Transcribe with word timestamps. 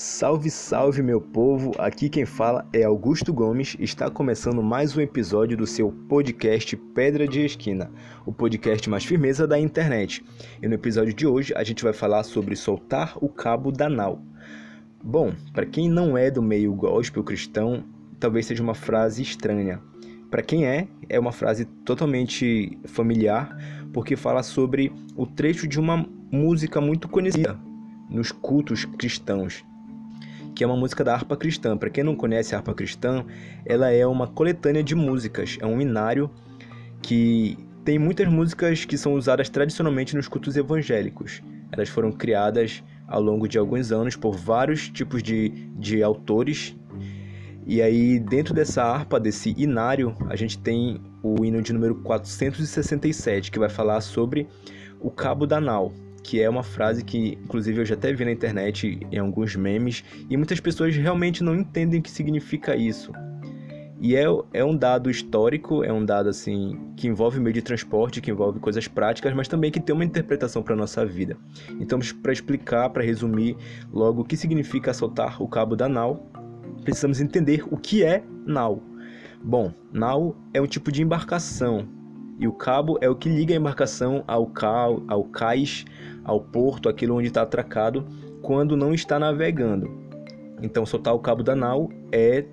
Salve, 0.00 0.48
salve, 0.48 1.02
meu 1.02 1.20
povo! 1.20 1.72
Aqui 1.76 2.08
quem 2.08 2.24
fala 2.24 2.64
é 2.72 2.84
Augusto 2.84 3.32
Gomes. 3.32 3.76
Está 3.80 4.08
começando 4.08 4.62
mais 4.62 4.96
um 4.96 5.00
episódio 5.00 5.56
do 5.56 5.66
seu 5.66 5.90
podcast 5.90 6.76
Pedra 6.76 7.26
de 7.26 7.44
Esquina, 7.44 7.90
o 8.24 8.32
podcast 8.32 8.88
mais 8.88 9.04
firmeza 9.04 9.44
da 9.44 9.58
internet. 9.58 10.24
E 10.62 10.68
no 10.68 10.74
episódio 10.74 11.12
de 11.12 11.26
hoje 11.26 11.52
a 11.56 11.64
gente 11.64 11.82
vai 11.82 11.92
falar 11.92 12.22
sobre 12.22 12.54
soltar 12.54 13.18
o 13.20 13.28
cabo 13.28 13.72
da 13.72 13.88
nau. 13.88 14.22
Bom, 15.02 15.34
para 15.52 15.66
quem 15.66 15.90
não 15.90 16.16
é 16.16 16.30
do 16.30 16.40
meio 16.40 16.72
gospel 16.74 17.24
cristão, 17.24 17.82
talvez 18.20 18.46
seja 18.46 18.62
uma 18.62 18.76
frase 18.76 19.20
estranha. 19.20 19.82
Para 20.30 20.42
quem 20.42 20.64
é, 20.64 20.86
é 21.08 21.18
uma 21.18 21.32
frase 21.32 21.64
totalmente 21.84 22.78
familiar, 22.84 23.50
porque 23.92 24.14
fala 24.14 24.44
sobre 24.44 24.92
o 25.16 25.26
trecho 25.26 25.66
de 25.66 25.80
uma 25.80 26.08
música 26.30 26.80
muito 26.80 27.08
conhecida 27.08 27.58
nos 28.08 28.32
cultos 28.32 28.84
cristãos, 28.84 29.64
que 30.58 30.64
é 30.64 30.66
uma 30.66 30.76
música 30.76 31.04
da 31.04 31.14
harpa 31.14 31.36
cristã. 31.36 31.76
Para 31.76 31.88
quem 31.88 32.02
não 32.02 32.16
conhece 32.16 32.52
a 32.52 32.58
harpa 32.58 32.74
cristã, 32.74 33.24
ela 33.64 33.92
é 33.92 34.04
uma 34.04 34.26
coletânea 34.26 34.82
de 34.82 34.92
músicas, 34.92 35.56
é 35.60 35.64
um 35.64 35.80
inário 35.80 36.28
que 37.00 37.56
tem 37.84 37.96
muitas 37.96 38.26
músicas 38.26 38.84
que 38.84 38.98
são 38.98 39.14
usadas 39.14 39.48
tradicionalmente 39.48 40.16
nos 40.16 40.26
cultos 40.26 40.56
evangélicos. 40.56 41.40
Elas 41.70 41.88
foram 41.88 42.10
criadas 42.10 42.82
ao 43.06 43.22
longo 43.22 43.46
de 43.46 43.56
alguns 43.56 43.92
anos 43.92 44.16
por 44.16 44.34
vários 44.34 44.88
tipos 44.88 45.22
de, 45.22 45.50
de 45.78 46.02
autores. 46.02 46.76
E 47.64 47.80
aí, 47.80 48.18
dentro 48.18 48.52
dessa 48.52 48.82
harpa, 48.82 49.20
desse 49.20 49.54
inário, 49.56 50.16
a 50.28 50.34
gente 50.34 50.58
tem 50.58 51.00
o 51.22 51.44
hino 51.44 51.62
de 51.62 51.72
número 51.72 51.94
467, 52.02 53.52
que 53.52 53.60
vai 53.60 53.68
falar 53.68 54.00
sobre 54.00 54.48
o 55.00 55.08
cabo 55.08 55.46
da 55.46 55.60
nau 55.60 55.92
que 56.22 56.42
é 56.42 56.48
uma 56.48 56.62
frase 56.62 57.04
que, 57.04 57.38
inclusive, 57.44 57.80
eu 57.80 57.84
já 57.84 57.94
até 57.94 58.12
vi 58.12 58.24
na 58.24 58.32
internet 58.32 59.06
em 59.10 59.18
alguns 59.18 59.56
memes, 59.56 60.04
e 60.28 60.36
muitas 60.36 60.60
pessoas 60.60 60.94
realmente 60.96 61.42
não 61.42 61.54
entendem 61.54 62.00
o 62.00 62.02
que 62.02 62.10
significa 62.10 62.76
isso. 62.76 63.12
E 64.00 64.14
é, 64.14 64.24
é 64.52 64.64
um 64.64 64.76
dado 64.76 65.10
histórico, 65.10 65.82
é 65.82 65.92
um 65.92 66.04
dado 66.04 66.28
assim 66.28 66.78
que 66.96 67.08
envolve 67.08 67.40
meio 67.40 67.52
de 67.52 67.62
transporte, 67.62 68.20
que 68.20 68.30
envolve 68.30 68.60
coisas 68.60 68.86
práticas, 68.86 69.34
mas 69.34 69.48
também 69.48 69.72
que 69.72 69.80
tem 69.80 69.92
uma 69.92 70.04
interpretação 70.04 70.62
para 70.62 70.76
nossa 70.76 71.04
vida. 71.04 71.36
Então, 71.80 71.98
para 72.22 72.32
explicar, 72.32 72.90
para 72.90 73.02
resumir 73.02 73.56
logo 73.92 74.22
o 74.22 74.24
que 74.24 74.36
significa 74.36 74.94
soltar 74.94 75.42
o 75.42 75.48
cabo 75.48 75.74
da 75.74 75.88
nau, 75.88 76.30
precisamos 76.84 77.20
entender 77.20 77.64
o 77.72 77.76
que 77.76 78.04
é 78.04 78.22
nau. 78.46 78.80
Bom, 79.42 79.72
nau 79.92 80.36
é 80.54 80.60
um 80.60 80.66
tipo 80.66 80.92
de 80.92 81.02
embarcação, 81.02 81.88
e 82.38 82.46
o 82.46 82.52
cabo 82.52 82.98
é 83.00 83.08
o 83.08 83.16
que 83.16 83.28
liga 83.28 83.54
a 83.54 83.56
embarcação 83.56 84.22
ao, 84.26 84.46
ca... 84.46 84.86
ao 85.08 85.24
cais, 85.24 85.84
ao 86.24 86.40
porto, 86.40 86.88
aquilo 86.88 87.16
onde 87.16 87.28
está 87.28 87.42
atracado, 87.42 88.06
quando 88.42 88.76
não 88.76 88.94
está 88.94 89.18
navegando. 89.18 89.90
Então, 90.62 90.86
soltar 90.86 91.14
o 91.14 91.18
cabo 91.18 91.42
da 91.42 91.54
nau 91.56 91.90
é 92.12 92.44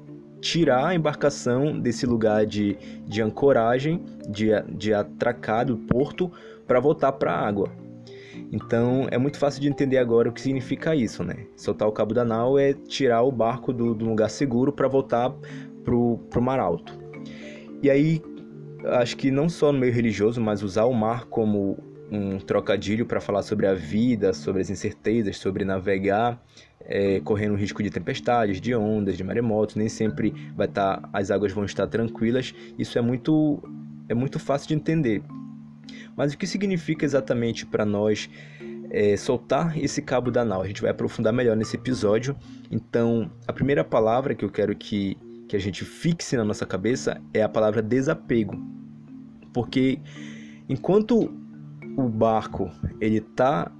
tirar 0.41 0.87
a 0.87 0.95
embarcação 0.95 1.79
desse 1.79 2.05
lugar 2.05 2.45
de, 2.45 2.77
de 3.07 3.21
ancoragem, 3.21 4.03
de, 4.29 4.49
de 4.75 4.93
atracado, 4.93 5.77
porto, 5.77 6.31
para 6.67 6.79
voltar 6.79 7.11
para 7.13 7.31
a 7.31 7.47
água. 7.47 7.69
Então 8.51 9.07
é 9.09 9.17
muito 9.17 9.37
fácil 9.37 9.61
de 9.61 9.67
entender 9.67 9.97
agora 9.97 10.29
o 10.29 10.31
que 10.31 10.41
significa 10.41 10.95
isso, 10.95 11.23
né? 11.23 11.47
Soltar 11.55 11.87
o 11.87 11.91
cabo 11.91 12.13
da 12.13 12.23
nau 12.23 12.59
é 12.59 12.73
tirar 12.73 13.23
o 13.23 13.31
barco 13.31 13.73
do, 13.73 13.93
do 13.93 14.05
lugar 14.05 14.29
seguro 14.29 14.71
para 14.71 14.87
voltar 14.87 15.33
pro, 15.83 16.19
pro 16.29 16.41
mar 16.41 16.59
alto. 16.59 16.97
E 17.81 17.89
aí, 17.89 18.21
acho 18.87 19.17
que 19.17 19.31
não 19.31 19.49
só 19.49 19.71
no 19.71 19.79
meio 19.79 19.93
religioso, 19.93 20.41
mas 20.41 20.63
usar 20.63 20.85
o 20.85 20.93
mar 20.93 21.25
como 21.25 21.77
um 22.11 22.39
trocadilho 22.39 23.05
para 23.05 23.19
falar 23.19 23.41
sobre 23.41 23.65
a 23.65 23.73
vida, 23.73 24.33
sobre 24.33 24.61
as 24.61 24.69
incertezas, 24.69 25.37
sobre 25.37 25.65
navegar, 25.65 26.41
é, 26.81 27.19
correndo 27.19 27.55
risco 27.55 27.81
de 27.81 27.89
tempestades, 27.89 28.61
de 28.61 28.75
ondas, 28.75 29.17
de 29.17 29.23
maremotos, 29.23 29.75
nem 29.75 29.89
sempre 29.89 30.33
vai 30.55 30.67
estar, 30.67 31.01
tá, 31.01 31.09
as 31.11 31.31
águas 31.31 31.51
vão 31.51 31.65
estar 31.65 31.87
tranquilas. 31.87 32.53
Isso 32.77 32.97
é 32.97 33.01
muito, 33.01 33.61
é 34.07 34.13
muito 34.13 34.39
fácil 34.39 34.67
de 34.67 34.75
entender. 34.75 35.23
Mas 36.15 36.33
o 36.33 36.37
que 36.37 36.47
significa 36.47 37.03
exatamente 37.03 37.65
para 37.65 37.85
nós 37.85 38.29
é, 38.89 39.17
soltar 39.17 39.77
esse 39.77 40.01
cabo 40.01 40.31
da 40.31 40.45
nau? 40.45 40.61
A 40.61 40.67
gente 40.67 40.81
vai 40.81 40.91
aprofundar 40.91 41.33
melhor 41.33 41.57
nesse 41.57 41.75
episódio. 41.75 42.35
Então, 42.71 43.29
a 43.47 43.53
primeira 43.53 43.83
palavra 43.83 44.33
que 44.35 44.45
eu 44.45 44.49
quero 44.49 44.75
que, 44.75 45.17
que 45.47 45.55
a 45.55 45.59
gente 45.59 45.83
fixe 45.85 46.35
na 46.35 46.43
nossa 46.43 46.65
cabeça 46.65 47.21
é 47.33 47.41
a 47.41 47.49
palavra 47.49 47.81
desapego. 47.81 48.55
Porque 49.53 49.99
enquanto 50.67 51.33
o 51.97 52.09
barco 52.09 52.69
ele 52.99 53.21
tá 53.21 53.71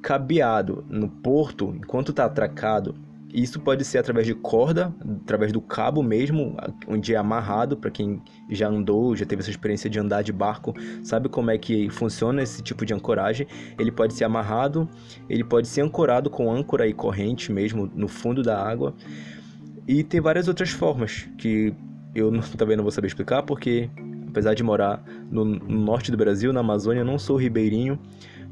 cabeado 0.00 0.84
no 0.88 1.08
porto 1.08 1.74
enquanto 1.76 2.10
está 2.10 2.24
atracado, 2.24 2.94
isso 3.32 3.60
pode 3.60 3.84
ser 3.84 3.98
através 3.98 4.26
de 4.26 4.34
corda, 4.34 4.94
através 5.22 5.52
do 5.52 5.60
cabo 5.60 6.02
mesmo, 6.02 6.56
onde 6.86 7.12
é 7.12 7.16
amarrado. 7.16 7.76
Para 7.76 7.90
quem 7.90 8.22
já 8.48 8.68
andou, 8.68 9.14
já 9.14 9.26
teve 9.26 9.40
essa 9.40 9.50
experiência 9.50 9.90
de 9.90 9.98
andar 9.98 10.22
de 10.22 10.32
barco, 10.32 10.74
sabe 11.02 11.28
como 11.28 11.50
é 11.50 11.58
que 11.58 11.90
funciona 11.90 12.42
esse 12.42 12.62
tipo 12.62 12.86
de 12.86 12.94
ancoragem. 12.94 13.46
Ele 13.78 13.92
pode 13.92 14.14
ser 14.14 14.24
amarrado, 14.24 14.88
ele 15.28 15.44
pode 15.44 15.68
ser 15.68 15.82
ancorado 15.82 16.30
com 16.30 16.50
âncora 16.50 16.86
e 16.86 16.94
corrente 16.94 17.52
mesmo 17.52 17.90
no 17.94 18.08
fundo 18.08 18.42
da 18.42 18.58
água. 18.58 18.94
E 19.88 20.04
tem 20.04 20.20
várias 20.20 20.48
outras 20.48 20.68
formas 20.68 21.26
que 21.38 21.74
eu 22.14 22.30
também 22.58 22.76
não 22.76 22.84
vou 22.84 22.92
saber 22.92 23.06
explicar, 23.06 23.42
porque 23.42 23.88
apesar 24.28 24.52
de 24.52 24.62
morar 24.62 25.02
no, 25.30 25.46
no 25.46 25.80
norte 25.80 26.10
do 26.10 26.16
Brasil, 26.16 26.52
na 26.52 26.60
Amazônia, 26.60 27.00
eu 27.00 27.06
não 27.06 27.18
sou 27.18 27.36
ribeirinho, 27.36 27.98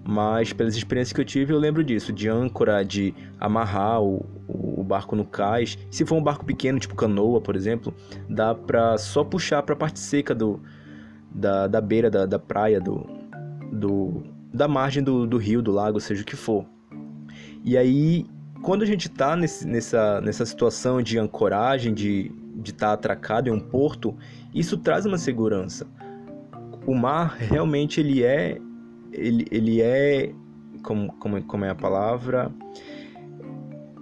mas 0.03 0.55
pelas 0.55 0.75
experiências 0.75 1.13
que 1.13 1.21
eu 1.21 1.25
tive, 1.27 1.53
eu 1.53 1.59
lembro 1.59 1.85
disso, 1.85 2.11
de 2.11 2.27
âncora, 2.27 2.83
de 2.83 3.15
amarrar 3.39 4.03
o, 4.03 4.25
o, 4.49 4.83
barco 4.83 5.15
no 5.15 5.27
cais. 5.27 5.77
Se 5.91 6.07
for 6.07 6.17
um 6.17 6.23
barco 6.23 6.45
pequeno, 6.45 6.79
tipo 6.79 6.95
canoa, 6.95 7.39
por 7.39 7.55
exemplo, 7.55 7.93
dá 8.31 8.55
pra 8.55 8.97
só 8.97 9.23
puxar 9.23 9.63
para 9.63 9.75
a 9.75 9.79
parte 9.79 9.99
seca 9.99 10.35
do, 10.35 10.59
da, 11.31 11.67
da 11.67 11.83
beira 11.83 12.09
da, 12.09 12.25
da 12.25 12.39
praia, 12.39 12.81
do, 12.81 13.05
do, 13.73 14.23
da 14.55 14.67
margem 14.67 15.03
do, 15.03 15.27
do 15.27 15.37
rio, 15.37 15.61
do 15.61 15.73
lago, 15.73 16.01
seja 16.01 16.23
o 16.23 16.25
que 16.25 16.37
for. 16.37 16.65
E 17.63 17.77
aí, 17.77 18.25
quando 18.63 18.83
a 18.83 18.87
gente 18.87 19.09
está 19.09 19.37
nessa, 19.37 20.21
nessa 20.21 20.45
situação 20.45 21.01
de 21.03 21.19
ancoragem, 21.19 21.95
de 21.95 22.33
de 22.57 22.71
estar 22.71 22.89
tá 22.89 22.93
atracado 22.95 23.49
em 23.49 23.53
um 23.53 23.61
porto, 23.61 24.17
isso 24.55 24.79
traz 24.79 25.05
uma 25.05 25.19
segurança. 25.19 25.87
O 26.87 26.95
mar 26.95 27.37
realmente 27.39 28.01
ele 28.01 28.25
é 28.25 28.59
ele, 29.13 29.47
ele 29.51 29.81
é 29.81 30.33
como, 30.83 31.13
como, 31.15 31.43
como 31.43 31.65
é 31.65 31.71
a 31.71 31.75
palavra 31.75 32.53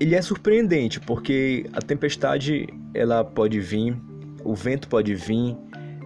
ele 0.01 0.15
é 0.15 0.21
surpreendente 0.21 0.99
porque 0.99 1.67
a 1.73 1.81
tempestade 1.81 2.67
ela 2.93 3.25
pode 3.25 3.61
vir 3.61 3.97
o 4.43 4.55
vento 4.55 4.89
pode 4.89 5.15
vir 5.15 5.57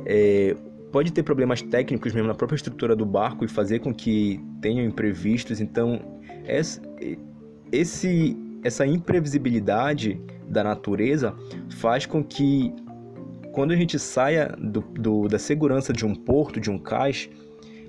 é, 0.04 0.54
pode 0.92 1.10
ter 1.10 1.22
problemas 1.22 1.62
técnicos 1.62 2.12
mesmo 2.12 2.28
na 2.28 2.34
própria 2.34 2.56
estrutura 2.56 2.94
do 2.94 3.06
barco 3.06 3.46
e 3.46 3.48
fazer 3.48 3.78
com 3.78 3.94
que 3.94 4.38
tenham 4.60 4.84
imprevistos 4.84 5.58
então 5.58 6.20
esse, 6.46 6.82
esse 7.72 8.36
essa 8.62 8.86
imprevisibilidade 8.86 10.20
da 10.48 10.64
natureza 10.64 11.34
faz 11.70 12.06
com 12.06 12.24
que 12.24 12.74
quando 13.52 13.72
a 13.72 13.76
gente 13.76 13.98
saia 13.98 14.54
do, 14.58 14.80
do, 14.80 15.28
da 15.28 15.38
segurança 15.38 15.92
de 15.92 16.04
um 16.04 16.14
porto, 16.14 16.60
de 16.60 16.70
um 16.70 16.78
cais, 16.78 17.30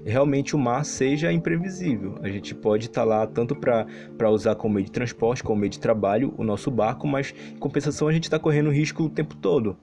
realmente 0.06 0.56
o 0.56 0.60
mar 0.60 0.84
seja 0.86 1.32
imprevisível. 1.32 2.16
A 2.22 2.30
gente 2.30 2.56
pode 2.56 2.86
estar 2.86 3.02
tá 3.02 3.08
lá 3.08 3.28
tanto 3.28 3.56
para 3.56 4.30
usar 4.30 4.56
como 4.56 4.76
meio 4.76 4.86
de 4.86 4.92
transporte, 4.92 5.44
como 5.44 5.60
meio 5.60 5.70
de 5.70 5.80
trabalho, 5.80 6.34
o 6.38 6.44
nosso 6.44 6.72
barco, 6.72 7.08
mas 7.08 7.34
em 7.54 7.58
compensação 7.58 8.08
a 8.08 8.12
gente 8.12 8.24
está 8.24 8.40
correndo 8.40 8.70
risco 8.70 9.04
o 9.04 9.10
tempo 9.10 9.36
todo. 9.36 9.78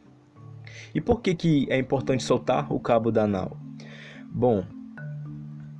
E 0.95 1.01
por 1.01 1.21
que, 1.21 1.35
que 1.35 1.67
é 1.71 1.79
importante 1.79 2.23
soltar 2.23 2.73
o 2.73 2.81
cabo 2.81 3.13
da 3.13 3.27
nau? 3.27 3.57
Bom, 4.33 4.65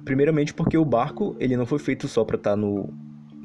primeiramente 0.05 0.53
porque 0.53 0.77
o 0.77 0.85
barco 0.85 1.35
ele 1.41 1.57
não 1.57 1.67
foi 1.67 1.79
feito 1.79 2.07
só 2.07 2.25
para 2.25 2.37
estar 2.37 2.51
tá 2.51 2.57
no, 2.57 2.93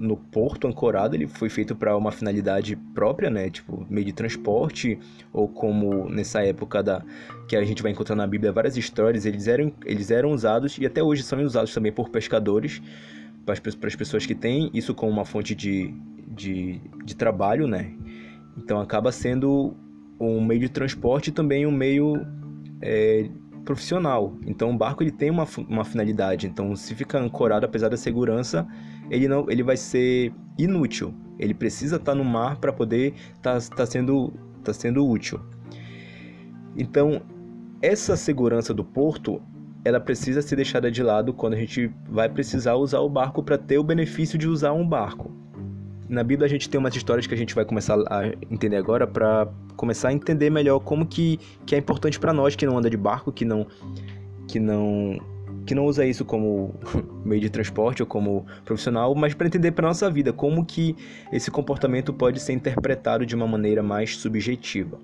no 0.02 0.18
porto 0.18 0.68
ancorado, 0.68 1.16
ele 1.16 1.28
foi 1.28 1.48
feito 1.48 1.76
para 1.76 1.96
uma 1.96 2.12
finalidade 2.12 2.76
própria, 2.76 3.30
né? 3.30 3.50
Tipo, 3.50 3.86
meio 3.88 4.06
de 4.06 4.12
transporte, 4.12 4.98
ou 5.32 5.48
como 5.48 6.10
nessa 6.10 6.44
época 6.44 6.82
da 6.82 7.04
que 7.48 7.56
a 7.56 7.64
gente 7.64 7.84
vai 7.84 7.92
encontrar 7.92 8.16
na 8.16 8.26
Bíblia 8.26 8.52
várias 8.52 8.76
histórias, 8.76 9.26
eles 9.26 9.48
eram, 9.48 9.72
eles 9.86 10.10
eram 10.10 10.32
usados 10.32 10.78
e 10.80 10.86
até 10.86 11.04
hoje 11.04 11.22
são 11.22 11.40
usados 11.44 11.74
também 11.74 11.92
por 11.92 12.10
pescadores, 12.10 12.82
para 13.46 13.54
as 13.88 13.96
pessoas 13.96 14.26
que 14.26 14.34
têm 14.34 14.72
isso 14.74 14.94
como 14.96 15.12
uma 15.12 15.26
fonte 15.26 15.54
de, 15.54 15.94
de, 16.28 16.82
de 17.06 17.16
trabalho, 17.16 17.68
né? 17.68 17.94
Então 18.58 18.82
acaba 18.82 19.12
sendo 19.12 19.76
um 20.20 20.44
meio 20.44 20.62
de 20.62 20.70
transporte 20.70 21.28
e 21.28 21.32
também 21.32 21.66
um 21.66 21.72
meio 21.72 22.26
é, 22.82 23.30
profissional. 23.64 24.36
Então 24.46 24.72
o 24.72 24.78
barco 24.78 25.04
ele 25.04 25.12
tem 25.12 25.30
uma, 25.30 25.48
uma 25.68 25.86
finalidade. 25.86 26.48
Então 26.48 26.76
se 26.76 26.94
fica 26.96 27.20
ancorado 27.20 27.66
apesar 27.66 27.90
da 27.90 27.98
segurança, 27.98 28.68
ele 29.10 29.28
não 29.28 29.50
ele 29.50 29.64
vai 29.64 29.78
ser 29.78 30.34
inútil. 30.58 31.14
Ele 31.40 31.54
precisa 31.54 31.96
estar 31.96 32.12
tá 32.12 32.16
no 32.18 32.24
mar 32.24 32.58
para 32.58 32.72
poder 32.72 33.14
estar 33.34 33.60
tá, 33.60 33.76
tá 33.76 33.86
sendo 33.86 34.34
tá 34.64 34.74
sendo 34.74 35.08
útil. 35.08 35.40
Então 36.76 37.22
essa 37.82 38.16
segurança 38.16 38.74
do 38.74 38.84
porto 38.84 39.42
ela 39.84 40.00
precisa 40.00 40.42
ser 40.42 40.56
deixada 40.56 40.92
de 40.92 41.02
lado 41.02 41.34
quando 41.34 41.54
a 41.54 41.58
gente 41.58 41.92
vai 42.08 42.30
precisar 42.30 42.76
usar 42.76 43.00
o 43.00 43.10
barco 43.10 43.42
para 43.42 43.58
ter 43.58 43.80
o 43.80 43.84
benefício 43.84 44.38
de 44.38 44.48
usar 44.48 44.74
um 44.74 44.88
barco. 44.88 45.41
Na 46.12 46.26
Bíblia 46.26 46.46
a 46.46 46.50
gente 46.50 46.70
tem 46.70 46.78
umas 46.78 46.94
histórias 46.94 47.26
que 47.26 47.34
a 47.34 47.38
gente 47.38 47.56
vai 47.56 47.64
começar 47.64 47.98
a 48.10 48.28
entender 48.52 48.76
agora 48.76 49.08
para 49.08 49.48
começar 49.78 50.10
a 50.10 50.14
entender 50.14 50.50
melhor 50.50 50.82
como 50.82 51.06
que, 51.06 51.40
que 51.66 51.74
é 51.74 51.78
importante 51.78 52.20
para 52.20 52.34
nós 52.34 52.54
que 52.54 52.66
não 52.66 52.78
anda 52.78 52.90
de 52.90 52.98
barco, 52.98 53.32
que 53.32 53.46
não 53.46 53.66
que 54.46 54.60
não 54.60 55.18
que 55.66 55.74
não 55.74 55.86
usa 55.86 56.06
isso 56.06 56.26
como 56.26 56.76
meio 57.24 57.40
de 57.40 57.50
transporte 57.50 58.04
ou 58.04 58.06
como 58.06 58.46
profissional, 58.66 59.16
mas 59.16 59.34
para 59.34 59.48
entender 59.48 59.72
para 59.72 59.88
nossa 59.88 60.12
vida 60.12 60.34
como 60.34 60.66
que 60.66 60.98
esse 61.32 61.50
comportamento 61.50 62.12
pode 62.12 62.42
ser 62.42 62.52
interpretado 62.52 63.26
de 63.26 63.34
uma 63.34 63.48
maneira 63.48 63.82
mais 63.82 64.18
subjetiva. 64.18 65.00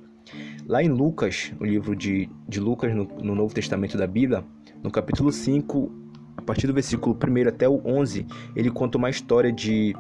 Lá 0.68 0.83
em 0.83 0.89
Lucas, 0.89 1.54
o 1.57 1.63
livro 1.63 1.95
de, 1.95 2.30
de 2.50 2.59
Lucas 2.59 2.94
no, 2.94 3.06
no 3.24 3.33
Novo 3.33 3.54
Testamento 3.54 3.98
da 3.98 4.07
Bíblia, 4.07 4.44
no 4.83 4.92
capítulo 4.92 5.31
5, 5.31 5.89
a 6.36 6.42
partir 6.42 6.68
do 6.68 6.74
versículo 6.74 7.15
1 7.15 7.48
até 7.48 7.69
o 7.69 7.81
11, 7.86 8.25
ele 8.57 8.69
conta 8.69 8.98
uma 8.98 9.09
história 9.09 9.54
de 9.54 9.95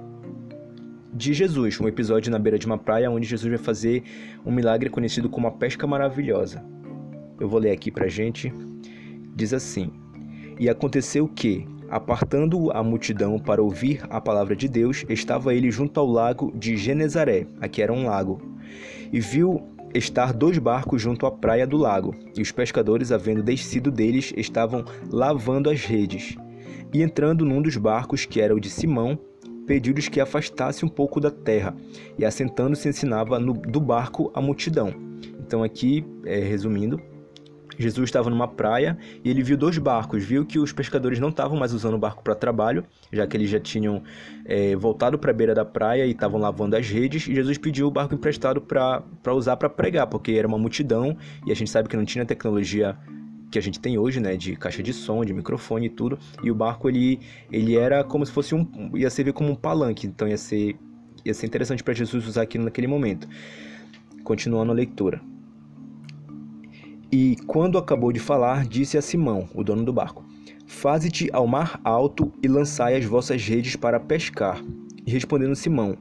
de 1.17 1.33
Jesus, 1.33 1.79
um 1.81 1.87
episódio 1.87 2.31
na 2.31 2.37
beira 2.37 2.59
de 2.59 2.67
uma 2.67 2.77
praia 2.77 3.09
onde 3.09 3.27
Jesus 3.27 3.49
vai 3.49 3.57
fazer 3.57 4.03
um 4.45 4.51
milagre 4.51 4.87
conhecido 4.87 5.27
como 5.27 5.47
a 5.47 5.51
pesca 5.51 5.87
maravilhosa. 5.87 6.63
Eu 7.39 7.49
vou 7.49 7.59
ler 7.59 7.71
aqui 7.71 7.89
pra 7.89 8.07
gente. 8.07 8.53
Diz 9.35 9.51
assim: 9.51 9.91
E 10.59 10.69
aconteceu 10.69 11.27
que, 11.27 11.67
apartando 11.89 12.71
a 12.71 12.83
multidão 12.83 13.39
para 13.39 13.63
ouvir 13.63 14.05
a 14.11 14.21
palavra 14.21 14.55
de 14.55 14.67
Deus, 14.67 15.05
estava 15.09 15.55
ele 15.55 15.71
junto 15.71 15.99
ao 15.99 16.05
lago 16.05 16.53
de 16.55 16.77
Genezaré, 16.77 17.47
aqui 17.59 17.81
era 17.81 17.91
um 17.91 18.05
lago, 18.05 18.39
e 19.11 19.19
viu 19.19 19.63
estar 19.95 20.31
dois 20.31 20.59
barcos 20.59 21.01
junto 21.01 21.25
à 21.25 21.31
praia 21.31 21.65
do 21.65 21.77
lago, 21.77 22.13
e 22.37 22.43
os 22.43 22.51
pescadores, 22.51 23.11
havendo 23.11 23.41
descido 23.41 23.89
deles, 23.89 24.31
estavam 24.37 24.85
lavando 25.09 25.71
as 25.71 25.83
redes. 25.83 26.37
E 26.93 27.01
entrando 27.01 27.43
num 27.43 27.61
dos 27.61 27.75
barcos, 27.75 28.23
que 28.23 28.39
era 28.39 28.55
o 28.55 28.59
de 28.59 28.69
Simão, 28.69 29.19
pediu-lhes 29.67 30.07
que 30.07 30.19
afastasse 30.19 30.83
um 30.83 30.89
pouco 30.89 31.19
da 31.19 31.29
terra, 31.29 31.75
e 32.17 32.25
assentando-se 32.25 32.89
ensinava 32.89 33.37
no, 33.37 33.53
do 33.53 33.79
barco 33.79 34.31
a 34.33 34.41
multidão. 34.41 34.91
Então 35.39 35.61
aqui, 35.61 36.05
é, 36.25 36.39
resumindo, 36.39 36.99
Jesus 37.77 38.09
estava 38.09 38.29
numa 38.29 38.47
praia 38.47 38.97
e 39.23 39.29
ele 39.29 39.43
viu 39.43 39.55
dois 39.55 39.77
barcos. 39.77 40.23
Viu 40.23 40.45
que 40.45 40.57
os 40.57 40.73
pescadores 40.73 41.19
não 41.19 41.29
estavam 41.29 41.57
mais 41.57 41.73
usando 41.73 41.93
o 41.93 41.97
barco 41.97 42.23
para 42.23 42.33
trabalho, 42.33 42.83
já 43.11 43.27
que 43.27 43.37
eles 43.37 43.49
já 43.49 43.59
tinham 43.59 44.01
é, 44.45 44.75
voltado 44.75 45.17
para 45.19 45.29
a 45.29 45.33
beira 45.33 45.53
da 45.53 45.63
praia 45.63 46.05
e 46.05 46.11
estavam 46.11 46.39
lavando 46.39 46.75
as 46.75 46.89
redes. 46.89 47.27
E 47.27 47.35
Jesus 47.35 47.57
pediu 47.57 47.87
o 47.87 47.91
barco 47.91 48.15
emprestado 48.15 48.59
para 48.59 49.03
usar 49.33 49.57
para 49.57 49.69
pregar, 49.69 50.07
porque 50.07 50.31
era 50.31 50.47
uma 50.47 50.57
multidão 50.57 51.15
e 51.45 51.51
a 51.51 51.55
gente 51.55 51.69
sabe 51.69 51.87
que 51.87 51.95
não 51.95 52.05
tinha 52.05 52.25
tecnologia 52.25 52.97
que 53.49 53.57
a 53.57 53.61
gente 53.61 53.79
tem 53.79 53.97
hoje, 53.97 54.19
né, 54.19 54.35
de 54.35 54.55
caixa 54.55 54.83
de 54.83 54.93
som, 54.93 55.23
de 55.23 55.33
microfone 55.33 55.87
e 55.87 55.89
tudo. 55.89 56.19
E 56.43 56.51
o 56.51 56.55
barco 56.55 56.89
ele 56.89 57.19
ele 57.51 57.75
era 57.75 58.03
como 58.03 58.25
se 58.25 58.31
fosse 58.31 58.53
um 58.53 58.67
ia 58.95 59.09
servir 59.09 59.33
como 59.33 59.51
um 59.51 59.55
palanque, 59.55 60.07
então 60.07 60.27
ia 60.27 60.37
ser 60.37 60.77
ia 61.25 61.33
ser 61.33 61.45
interessante 61.45 61.83
para 61.83 61.93
Jesus 61.93 62.27
usar 62.27 62.43
aquilo 62.43 62.65
naquele 62.65 62.87
momento. 62.87 63.27
Continuando 64.23 64.71
a 64.71 64.75
leitura. 64.75 65.21
E 67.11 67.37
quando 67.47 67.77
acabou 67.77 68.11
de 68.11 68.19
falar, 68.19 68.65
disse 68.65 68.97
a 68.97 69.01
Simão, 69.01 69.47
o 69.53 69.63
dono 69.63 69.85
do 69.85 69.93
barco: 69.93 70.25
Faze-te 70.65 71.29
ao 71.31 71.47
mar 71.47 71.79
alto 71.83 72.33
e 72.43 72.47
lançai 72.47 72.95
as 72.95 73.05
vossas 73.05 73.41
redes 73.45 73.75
para 73.77 73.99
pescar. 73.99 74.61
E 75.05 75.11
respondendo 75.11 75.55
Simão, 75.55 75.97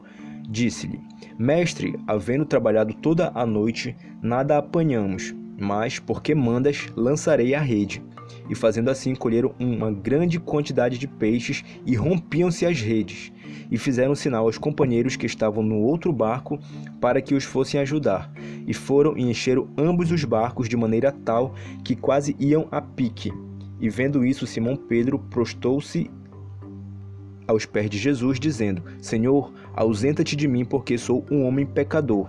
disse-lhe: 0.49 1.01
Mestre, 1.39 1.95
havendo 2.09 2.45
trabalhado 2.45 2.93
toda 2.95 3.31
a 3.35 3.47
noite, 3.47 3.97
nada 4.21 4.59
apanhamos 4.59 5.33
mas, 5.59 5.99
porque 5.99 6.35
mandas, 6.35 6.87
lançarei 6.95 7.55
a 7.55 7.61
rede. 7.61 8.03
E 8.49 8.55
fazendo 8.55 8.91
assim, 8.91 9.15
colheram 9.15 9.55
uma 9.59 9.91
grande 9.91 10.39
quantidade 10.39 10.99
de 10.99 11.07
peixes 11.07 11.65
e 11.85 11.95
rompiam-se 11.95 12.67
as 12.67 12.81
redes. 12.81 13.33
E 13.71 13.79
fizeram 13.79 14.15
sinal 14.15 14.45
aos 14.45 14.59
companheiros 14.59 15.17
que 15.17 15.27
estavam 15.27 15.63
no 15.63 15.77
outro 15.77 16.13
barco 16.13 16.59
para 17.01 17.21
que 17.21 17.35
os 17.35 17.45
fossem 17.45 17.81
ajudar. 17.81 18.31
E 18.67 18.75
foram 18.75 19.17
e 19.17 19.23
encheram 19.23 19.69
ambos 19.77 20.13
os 20.13 20.25
barcos 20.25 20.69
de 20.69 20.77
maneira 20.77 21.11
tal 21.11 21.55
que 21.83 21.97
quase 21.97 22.37
iam 22.39 22.69
a 22.71 22.81
pique. 22.81 23.33
E 23.81 23.89
vendo 23.89 24.25
isso, 24.25 24.47
Simão 24.47 24.77
Pedro 24.77 25.19
prostou-se 25.19 26.11
aos 27.47 27.67
pés 27.67 27.91
de 27.91 27.99
Jesus, 27.99 28.39
dizendo: 28.39 28.83
Senhor, 29.01 29.53
ausenta-te 29.75 30.35
de 30.35 30.49
mim, 30.49 30.65
porque 30.65 30.97
sou 30.97 31.25
um 31.31 31.45
homem 31.45 31.67
pecador 31.67 32.29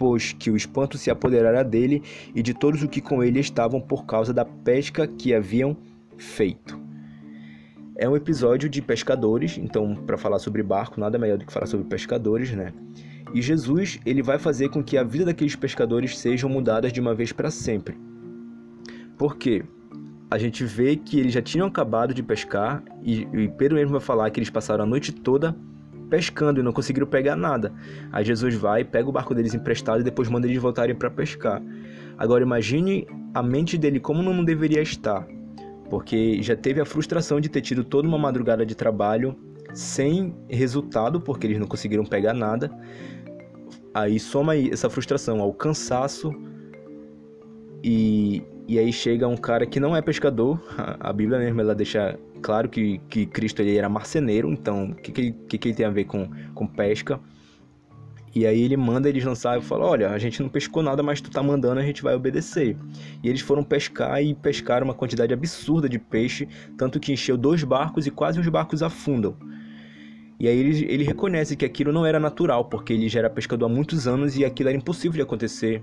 pois 0.00 0.32
que 0.32 0.50
o 0.50 0.56
espanto 0.56 0.96
se 0.96 1.10
apoderara 1.10 1.62
dele 1.62 2.02
e 2.34 2.42
de 2.42 2.54
todos 2.54 2.82
os 2.82 2.88
que 2.88 3.02
com 3.02 3.22
ele 3.22 3.38
estavam 3.38 3.78
por 3.78 4.06
causa 4.06 4.32
da 4.32 4.46
pesca 4.46 5.06
que 5.06 5.34
haviam 5.34 5.76
feito. 6.16 6.80
É 7.98 8.08
um 8.08 8.16
episódio 8.16 8.66
de 8.66 8.80
pescadores, 8.80 9.58
então 9.58 9.94
para 9.94 10.16
falar 10.16 10.38
sobre 10.38 10.62
barco 10.62 10.98
nada 10.98 11.18
melhor 11.18 11.36
do 11.36 11.44
que 11.44 11.52
falar 11.52 11.66
sobre 11.66 11.86
pescadores, 11.86 12.50
né? 12.52 12.72
E 13.34 13.42
Jesus, 13.42 14.00
ele 14.06 14.22
vai 14.22 14.38
fazer 14.38 14.70
com 14.70 14.82
que 14.82 14.96
a 14.96 15.04
vida 15.04 15.26
daqueles 15.26 15.54
pescadores 15.54 16.18
sejam 16.18 16.48
mudadas 16.48 16.94
de 16.94 17.00
uma 17.00 17.14
vez 17.14 17.30
para 17.30 17.50
sempre. 17.50 17.94
Por 19.18 19.36
quê? 19.36 19.62
A 20.30 20.38
gente 20.38 20.64
vê 20.64 20.96
que 20.96 21.20
eles 21.20 21.34
já 21.34 21.42
tinham 21.42 21.66
acabado 21.66 22.14
de 22.14 22.22
pescar 22.22 22.82
e, 23.02 23.28
e 23.34 23.48
Pedro 23.48 23.76
mesmo 23.76 23.92
vai 23.92 24.00
falar 24.00 24.30
que 24.30 24.40
eles 24.40 24.48
passaram 24.48 24.84
a 24.84 24.86
noite 24.86 25.12
toda 25.12 25.54
pescando 26.10 26.60
e 26.60 26.62
não 26.62 26.72
conseguiram 26.72 27.06
pegar 27.06 27.36
nada. 27.36 27.72
Aí 28.10 28.24
Jesus 28.24 28.54
vai, 28.54 28.84
pega 28.84 29.08
o 29.08 29.12
barco 29.12 29.34
deles 29.34 29.54
emprestado 29.54 30.00
e 30.00 30.04
depois 30.04 30.28
manda 30.28 30.46
eles 30.46 30.60
voltarem 30.60 30.94
para 30.94 31.08
pescar. 31.08 31.62
Agora 32.18 32.42
imagine 32.42 33.06
a 33.32 33.42
mente 33.42 33.78
dele 33.78 34.00
como 34.00 34.22
não 34.22 34.44
deveria 34.44 34.82
estar, 34.82 35.26
porque 35.88 36.42
já 36.42 36.56
teve 36.56 36.80
a 36.80 36.84
frustração 36.84 37.40
de 37.40 37.48
ter 37.48 37.60
tido 37.60 37.84
toda 37.84 38.06
uma 38.06 38.18
madrugada 38.18 38.66
de 38.66 38.74
trabalho 38.74 39.36
sem 39.72 40.34
resultado, 40.48 41.20
porque 41.20 41.46
eles 41.46 41.58
não 41.58 41.66
conseguiram 41.66 42.04
pegar 42.04 42.34
nada. 42.34 42.70
Aí 43.94 44.18
soma 44.18 44.56
essa 44.56 44.90
frustração 44.90 45.40
ao 45.40 45.52
cansaço 45.52 46.32
e, 47.82 48.42
e 48.68 48.78
aí 48.78 48.92
chega 48.92 49.26
um 49.26 49.36
cara 49.36 49.66
que 49.66 49.80
não 49.80 49.96
é 49.96 50.02
pescador, 50.02 50.60
a 51.00 51.12
Bíblia 51.12 51.38
mesmo 51.38 51.60
ela 51.60 51.74
deixa 51.74 52.18
claro 52.40 52.68
que, 52.68 52.98
que 53.08 53.26
Cristo 53.26 53.60
ele 53.60 53.76
era 53.76 53.88
marceneiro, 53.88 54.50
então 54.50 54.90
o 54.90 54.94
que, 54.94 55.12
que, 55.12 55.32
que, 55.32 55.58
que 55.58 55.68
ele 55.68 55.74
tem 55.74 55.86
a 55.86 55.90
ver 55.90 56.04
com, 56.04 56.28
com 56.54 56.66
pesca? 56.66 57.20
E 58.34 58.46
aí 58.46 58.62
ele 58.62 58.76
manda 58.76 59.08
eles 59.08 59.24
lançar 59.24 59.58
e 59.58 59.62
fala: 59.62 59.84
Olha, 59.84 60.10
a 60.10 60.18
gente 60.18 60.40
não 60.40 60.48
pescou 60.48 60.82
nada, 60.82 61.02
mas 61.02 61.20
tu 61.20 61.30
tá 61.30 61.42
mandando, 61.42 61.80
a 61.80 61.84
gente 61.84 62.02
vai 62.02 62.14
obedecer. 62.14 62.76
E 63.22 63.28
eles 63.28 63.40
foram 63.40 63.64
pescar 63.64 64.22
e 64.22 64.34
pescaram 64.34 64.86
uma 64.86 64.94
quantidade 64.94 65.34
absurda 65.34 65.88
de 65.88 65.98
peixe, 65.98 66.48
tanto 66.78 67.00
que 67.00 67.12
encheu 67.12 67.36
dois 67.36 67.64
barcos 67.64 68.06
e 68.06 68.10
quase 68.10 68.38
os 68.38 68.48
barcos 68.48 68.82
afundam. 68.82 69.36
E 70.38 70.48
aí 70.48 70.56
ele, 70.56 70.84
ele 70.84 71.04
reconhece 71.04 71.56
que 71.56 71.64
aquilo 71.64 71.92
não 71.92 72.06
era 72.06 72.20
natural, 72.20 72.64
porque 72.66 72.92
ele 72.92 73.08
já 73.08 73.18
era 73.18 73.28
pescador 73.28 73.66
há 73.66 73.68
muitos 73.68 74.06
anos 74.06 74.36
e 74.38 74.44
aquilo 74.44 74.68
era 74.68 74.78
impossível 74.78 75.16
de 75.16 75.22
acontecer 75.22 75.82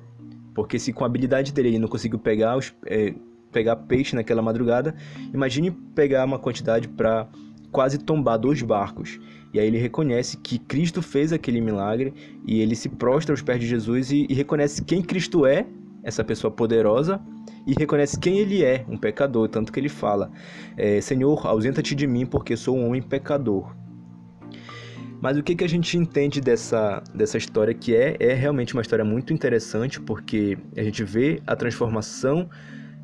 porque 0.57 0.79
se 0.79 0.91
com 0.91 1.03
a 1.03 1.05
habilidade 1.05 1.53
dele 1.53 1.67
ele 1.67 1.77
não 1.77 1.87
conseguiu 1.87 2.17
pegar, 2.17 2.57
os, 2.57 2.73
é, 2.87 3.13
pegar 3.57 3.75
peixe 3.75 4.15
naquela 4.15 4.39
madrugada, 4.39 4.93
imagine 5.33 5.71
pegar 5.71 6.23
uma 6.25 6.37
quantidade 6.37 6.87
para 6.87 7.27
quase 7.71 7.97
tombar 7.97 8.37
dois 8.37 8.61
barcos. 8.61 9.19
E 9.51 9.59
aí 9.59 9.65
ele 9.65 9.79
reconhece 9.79 10.37
que 10.37 10.59
Cristo 10.59 11.01
fez 11.01 11.33
aquele 11.33 11.59
milagre 11.59 12.13
e 12.45 12.61
ele 12.61 12.75
se 12.75 12.87
prostra 12.87 13.33
aos 13.33 13.41
pés 13.41 13.59
de 13.59 13.65
Jesus 13.65 14.11
e, 14.11 14.27
e 14.29 14.33
reconhece 14.35 14.83
quem 14.83 15.01
Cristo 15.01 15.43
é, 15.47 15.65
essa 16.03 16.23
pessoa 16.23 16.51
poderosa, 16.51 17.19
e 17.65 17.73
reconhece 17.77 18.19
quem 18.19 18.37
ele 18.37 18.63
é, 18.63 18.85
um 18.87 18.95
pecador. 18.95 19.49
Tanto 19.49 19.73
que 19.73 19.79
ele 19.79 19.89
fala: 19.89 20.31
é, 20.77 21.01
Senhor, 21.01 21.47
ausenta-te 21.47 21.95
de 21.95 22.05
mim, 22.05 22.27
porque 22.27 22.55
sou 22.55 22.77
um 22.77 22.85
homem 22.85 23.01
pecador. 23.01 23.75
Mas 25.19 25.35
o 25.35 25.41
que, 25.41 25.55
que 25.55 25.63
a 25.63 25.69
gente 25.69 25.97
entende 25.97 26.39
dessa, 26.39 27.03
dessa 27.13 27.39
história 27.39 27.73
que 27.73 27.95
é, 27.95 28.15
é 28.19 28.33
realmente 28.33 28.73
uma 28.73 28.83
história 28.83 29.03
muito 29.03 29.33
interessante, 29.33 29.99
porque 29.99 30.57
a 30.77 30.83
gente 30.83 31.03
vê 31.03 31.41
a 31.47 31.55
transformação 31.55 32.47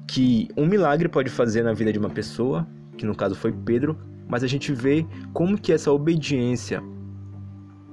que 0.08 0.50
um 0.58 0.66
milagre 0.66 1.08
pode 1.08 1.30
fazer 1.30 1.64
na 1.64 1.74
vida 1.74 1.92
de 1.92 2.00
uma 2.00 2.10
pessoa, 2.10 2.68
que 2.98 3.06
no 3.06 3.16
caso 3.16 3.36
foi 3.36 3.52
Pedro, 3.52 3.98
mas 4.28 4.44
a 4.44 4.48
gente 4.48 4.74
vê 4.74 5.06
como 5.34 5.58
que 5.58 5.72
essa 5.72 5.92
obediência, 5.92 6.82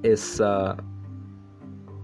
essa 0.03 0.77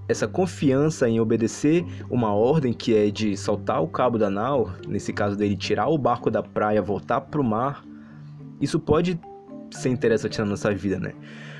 essa 0.08 0.26
confiança 0.26 1.10
em 1.10 1.20
obedecer 1.20 1.86
uma 2.10 2.34
ordem 2.34 2.72
que 2.72 2.96
é 2.96 3.12
de 3.12 3.36
saltar 3.36 3.84
o 3.84 3.88
cabo 3.88 4.18
da 4.18 4.30
nau, 4.30 4.72
nesse 4.88 5.12
caso 5.12 5.36
dele 5.36 5.56
tirar 5.56 5.88
o 5.90 5.98
barco 5.98 6.32
da 6.32 6.42
praia, 6.42 6.82
voltar 6.82 7.20
para 7.20 7.42
o 7.42 7.44
mar, 7.44 7.84
isso 8.62 8.80
pode 8.80 9.20
ser 9.70 9.90
interessante 9.90 10.40
na 10.40 10.46
nossa 10.46 10.74
vida, 10.74 10.98
né? 10.98 11.14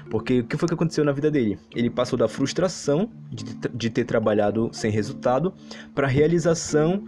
Porque 0.10 0.40
o 0.40 0.46
que 0.46 0.56
foi 0.56 0.68
que 0.70 0.74
aconteceu 0.74 1.04
na 1.04 1.12
vida 1.12 1.30
dele? 1.30 1.60
Ele 1.76 1.90
passou 1.90 2.18
da 2.18 2.30
frustração 2.30 3.10
de, 3.30 3.44
de 3.74 3.90
ter 3.90 4.06
trabalhado 4.06 4.70
sem 4.72 4.90
resultado 4.90 5.54
para 5.94 6.08
a 6.08 6.10
realização 6.10 7.04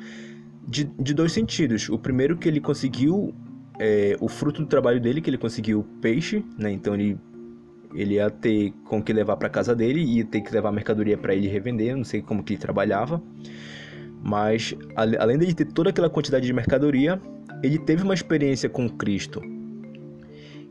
de, 0.67 0.83
de 0.83 1.13
dois 1.13 1.31
sentidos. 1.31 1.89
O 1.89 1.97
primeiro 1.97 2.37
que 2.37 2.47
ele 2.47 2.59
conseguiu 2.59 3.33
é, 3.79 4.15
o 4.19 4.27
fruto 4.27 4.61
do 4.61 4.67
trabalho 4.67 4.99
dele, 4.99 5.21
que 5.21 5.29
ele 5.29 5.37
conseguiu 5.37 5.85
peixe, 6.01 6.43
né? 6.57 6.71
Então 6.71 6.93
ele 6.93 7.17
ele 7.95 8.15
ia 8.15 8.29
ter 8.29 8.71
com 8.85 9.01
que 9.01 9.11
levar 9.11 9.35
para 9.37 9.49
casa 9.49 9.75
dele, 9.75 9.99
ia 9.99 10.23
ter 10.23 10.41
que 10.41 10.53
levar 10.53 10.71
mercadoria 10.71 11.17
para 11.17 11.33
ele 11.33 11.47
revender, 11.47 11.95
não 11.97 12.03
sei 12.03 12.21
como 12.21 12.43
que 12.43 12.53
ele 12.53 12.61
trabalhava. 12.61 13.19
Mas 14.23 14.75
além 14.95 15.39
de 15.39 15.55
ter 15.55 15.65
toda 15.65 15.89
aquela 15.89 16.09
quantidade 16.09 16.45
de 16.45 16.53
mercadoria, 16.53 17.19
ele 17.63 17.79
teve 17.79 18.03
uma 18.03 18.13
experiência 18.13 18.69
com 18.69 18.87
Cristo. 18.87 19.41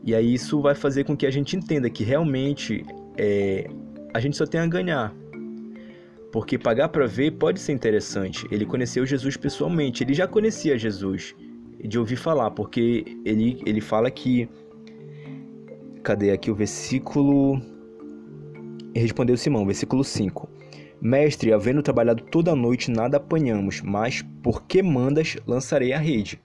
E 0.03 0.15
aí 0.15 0.33
isso 0.33 0.61
vai 0.61 0.75
fazer 0.75 1.03
com 1.03 1.17
que 1.17 1.25
a 1.25 1.31
gente 1.31 1.57
entenda 1.57 1.89
que 1.89 2.03
realmente 2.03 2.85
é, 3.17 3.69
a 4.13 4.19
gente 4.19 4.37
só 4.37 4.45
tem 4.45 4.61
a 4.61 4.67
ganhar. 4.67 5.13
Porque 6.31 6.57
pagar 6.57 6.89
para 6.89 7.07
ver 7.07 7.31
pode 7.31 7.59
ser 7.59 7.73
interessante. 7.73 8.47
Ele 8.51 8.65
conheceu 8.65 9.05
Jesus 9.05 9.35
pessoalmente, 9.35 10.03
ele 10.03 10.13
já 10.13 10.27
conhecia 10.27 10.77
Jesus 10.77 11.35
de 11.83 11.97
ouvir 11.97 12.17
falar, 12.17 12.51
porque 12.51 13.17
ele, 13.25 13.61
ele 13.65 13.81
fala 13.81 14.11
que. 14.11 14.49
Cadê 16.03 16.31
aqui 16.31 16.49
o 16.51 16.55
versículo? 16.55 17.61
Respondeu 18.95 19.37
Simão, 19.37 19.65
versículo 19.65 20.03
5. 20.03 20.49
Mestre, 21.01 21.53
havendo 21.53 21.81
trabalhado 21.81 22.23
toda 22.23 22.51
a 22.51 22.55
noite, 22.55 22.91
nada 22.91 23.17
apanhamos, 23.17 23.81
mas 23.81 24.21
por 24.43 24.63
que 24.63 24.83
mandas, 24.83 25.37
lançarei 25.47 25.93
a 25.93 25.97
rede. 25.97 26.41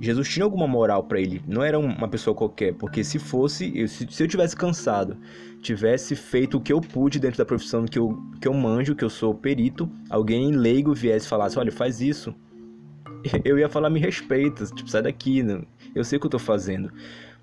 Jesus 0.00 0.28
tinha 0.28 0.44
alguma 0.44 0.66
moral 0.66 1.04
para 1.04 1.20
ele, 1.20 1.42
não 1.46 1.62
era 1.62 1.78
uma 1.78 2.08
pessoa 2.08 2.34
qualquer, 2.34 2.74
porque 2.74 3.04
se 3.04 3.18
fosse, 3.18 3.86
se, 3.86 4.06
se, 4.10 4.22
eu 4.22 4.28
tivesse 4.28 4.56
cansado, 4.56 5.16
tivesse 5.60 6.16
feito 6.16 6.56
o 6.56 6.60
que 6.60 6.72
eu 6.72 6.80
pude 6.80 7.18
dentro 7.18 7.38
da 7.38 7.44
profissão 7.44 7.84
que 7.84 7.98
eu, 7.98 8.18
que 8.40 8.48
eu 8.48 8.54
manjo, 8.54 8.94
que 8.94 9.04
eu 9.04 9.10
sou 9.10 9.34
perito, 9.34 9.90
alguém 10.08 10.52
leigo 10.52 10.94
viesse 10.94 11.26
e 11.26 11.28
falasse: 11.28 11.58
olha, 11.58 11.70
faz 11.70 12.00
isso, 12.00 12.34
eu 13.44 13.58
ia 13.58 13.68
falar: 13.68 13.90
me 13.90 14.00
respeita, 14.00 14.64
tipo, 14.66 14.88
sai 14.88 15.02
daqui, 15.02 15.42
né? 15.42 15.62
eu 15.94 16.04
sei 16.04 16.16
o 16.16 16.20
que 16.20 16.26
eu 16.26 16.30
tô 16.30 16.38
fazendo. 16.38 16.90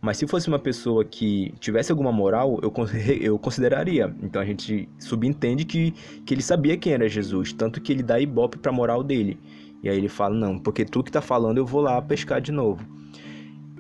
Mas 0.02 0.18
se 0.18 0.28
fosse 0.28 0.48
uma 0.48 0.58
pessoa 0.58 1.06
que 1.06 1.54
tivesse 1.60 1.92
alguma 1.92 2.12
moral, 2.12 2.60
eu, 2.62 2.74
eu 3.22 3.40
consideraria. 3.40 4.14
Então 4.22 4.42
a 4.42 4.46
gente 4.46 4.90
subentende 5.00 5.64
que, 5.64 5.92
que 6.26 6.34
ele 6.34 6.42
sabia 6.42 6.76
quem 6.76 6.94
era 6.94 7.08
Jesus, 7.08 7.54
tanto 7.54 7.80
que 7.80 7.92
ele 7.92 8.04
dá 8.04 8.20
ibope 8.20 8.58
pra 8.58 8.72
moral 8.72 9.04
dele. 9.04 9.40
E 9.84 9.90
aí 9.90 9.98
ele 9.98 10.10
fala: 10.10 10.36
Não, 10.36 10.58
porque 10.58 10.86
tu 10.86 11.04
que 11.04 11.12
tá 11.12 11.22
falando, 11.22 11.58
eu 11.58 11.66
vou 11.66 11.82
lá 11.82 12.02
pescar 12.02 12.42
de 12.42 12.52
novo. 12.52 12.86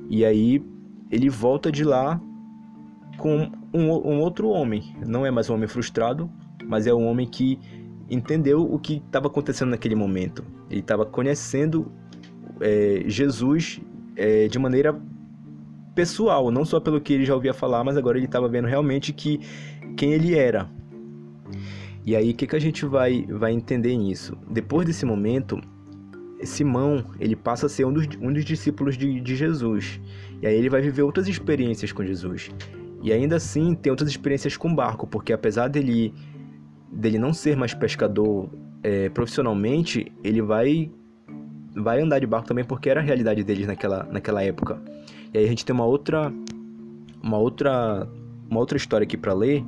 E 0.09 0.25
aí 0.25 0.63
ele 1.09 1.29
volta 1.29 1.71
de 1.71 1.83
lá 1.83 2.19
com 3.17 3.51
um, 3.73 3.91
um 3.91 4.19
outro 4.19 4.49
homem. 4.49 4.95
Não 5.05 5.25
é 5.25 5.31
mais 5.31 5.49
um 5.49 5.53
homem 5.53 5.67
frustrado, 5.67 6.29
mas 6.65 6.87
é 6.87 6.93
um 6.93 7.05
homem 7.05 7.27
que 7.27 7.59
entendeu 8.09 8.61
o 8.61 8.77
que 8.79 9.01
estava 9.05 9.27
acontecendo 9.27 9.69
naquele 9.69 9.95
momento. 9.95 10.43
Ele 10.69 10.81
estava 10.81 11.05
conhecendo 11.05 11.91
é, 12.59 13.03
Jesus 13.07 13.79
é, 14.15 14.47
de 14.47 14.59
maneira 14.59 14.99
pessoal, 15.93 16.51
não 16.51 16.65
só 16.65 16.79
pelo 16.79 16.99
que 17.01 17.13
ele 17.13 17.25
já 17.25 17.35
ouvia 17.35 17.53
falar, 17.53 17.83
mas 17.83 17.97
agora 17.97 18.17
ele 18.17 18.25
estava 18.25 18.47
vendo 18.47 18.67
realmente 18.67 19.13
que 19.13 19.39
quem 19.95 20.13
ele 20.13 20.35
era. 20.35 20.69
E 22.05 22.15
aí, 22.15 22.31
o 22.31 22.33
que, 22.33 22.47
que 22.47 22.55
a 22.55 22.59
gente 22.59 22.85
vai, 22.85 23.25
vai 23.29 23.51
entender 23.51 23.95
nisso? 23.95 24.35
Depois 24.49 24.87
desse 24.87 25.05
momento, 25.05 25.61
Simão, 26.43 27.05
ele 27.19 27.35
passa 27.35 27.65
a 27.65 27.69
ser 27.69 27.85
um 27.85 27.93
dos, 27.93 28.07
um 28.19 28.31
dos 28.31 28.45
discípulos 28.45 28.97
de, 28.97 29.19
de 29.19 29.35
Jesus. 29.35 29.99
E 30.41 30.47
aí 30.47 30.55
ele 30.55 30.69
vai 30.69 30.81
viver 30.81 31.03
outras 31.03 31.27
experiências 31.27 31.91
com 31.91 32.03
Jesus. 32.03 32.51
E 33.01 33.11
ainda 33.11 33.37
assim 33.37 33.73
tem 33.73 33.89
outras 33.89 34.09
experiências 34.09 34.55
com 34.55 34.73
barco, 34.73 35.07
porque 35.07 35.33
apesar 35.33 35.67
dele, 35.67 36.13
dele 36.91 37.17
não 37.17 37.33
ser 37.33 37.55
mais 37.55 37.73
pescador 37.73 38.49
é, 38.83 39.09
profissionalmente, 39.09 40.11
ele 40.23 40.41
vai, 40.41 40.91
vai 41.75 42.01
andar 42.01 42.19
de 42.19 42.27
barco 42.27 42.47
também 42.47 42.63
porque 42.63 42.89
era 42.89 42.99
a 42.99 43.03
realidade 43.03 43.43
deles 43.43 43.65
naquela, 43.65 44.03
naquela 44.11 44.43
época. 44.43 44.81
E 45.33 45.37
aí 45.37 45.45
a 45.45 45.47
gente 45.47 45.65
tem 45.65 45.73
uma 45.73 45.85
outra, 45.85 46.31
uma 47.23 47.37
outra, 47.37 48.07
uma 48.49 48.59
outra 48.59 48.77
história 48.77 49.05
aqui 49.05 49.17
para 49.17 49.33
ler, 49.33 49.63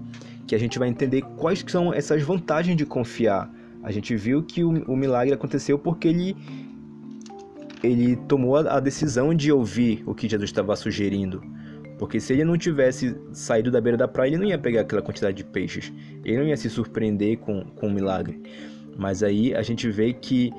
que 0.45 0.53
a 0.53 0.59
gente 0.59 0.77
vai 0.77 0.89
entender 0.89 1.21
quais 1.37 1.63
são 1.67 1.93
essas 1.93 2.21
vantagens 2.21 2.75
de 2.75 2.85
confiar. 2.85 3.49
A 3.83 3.91
gente 3.91 4.15
viu 4.15 4.41
que 4.41 4.63
o, 4.63 4.69
o 4.85 4.95
milagre 4.95 5.33
aconteceu 5.33 5.77
porque 5.77 6.07
ele 6.07 6.35
ele 7.83 8.15
tomou 8.15 8.55
a 8.55 8.79
decisão 8.79 9.35
de 9.35 9.51
ouvir 9.51 10.01
o 10.05 10.15
que 10.15 10.29
Jesus 10.29 10.49
estava 10.49 10.73
sugerindo. 10.73 11.43
Porque 11.99 12.17
se 12.19 12.31
ele 12.31 12.45
não 12.45 12.57
tivesse 12.57 13.15
saído 13.33 13.69
da 13.69 13.81
beira 13.81 13.97
da 13.97 14.07
praia, 14.07 14.29
ele 14.29 14.37
não 14.37 14.45
ia 14.45 14.57
pegar 14.57 14.81
aquela 14.81 15.01
quantidade 15.01 15.35
de 15.35 15.43
peixes. 15.43 15.91
Ele 16.23 16.37
não 16.37 16.47
ia 16.47 16.55
se 16.55 16.69
surpreender 16.69 17.37
com, 17.39 17.65
com 17.75 17.87
o 17.87 17.91
milagre. 17.91 18.41
Mas 18.97 19.21
aí 19.21 19.53
a 19.53 19.61
gente 19.61 19.89
vê 19.89 20.13
que, 20.13 20.51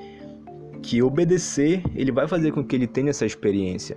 que 0.82 1.02
obedecer, 1.02 1.82
ele 1.94 2.12
vai 2.12 2.28
fazer 2.28 2.52
com 2.52 2.62
que 2.62 2.76
ele 2.76 2.86
tenha 2.86 3.08
essa 3.08 3.24
experiência. 3.24 3.96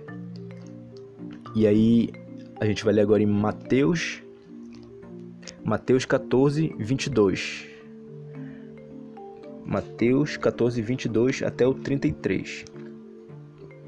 E 1.54 1.66
aí 1.66 2.08
a 2.60 2.64
gente 2.64 2.82
vai 2.84 2.94
ler 2.94 3.02
agora 3.02 3.22
em 3.22 3.26
Mateus, 3.26 4.22
Mateus 5.64 6.04
14, 6.06 6.74
22. 6.78 7.66
Mateus 9.68 10.38
14, 10.38 10.80
22 10.80 11.42
até 11.42 11.66
o 11.66 11.74
33 11.74 12.64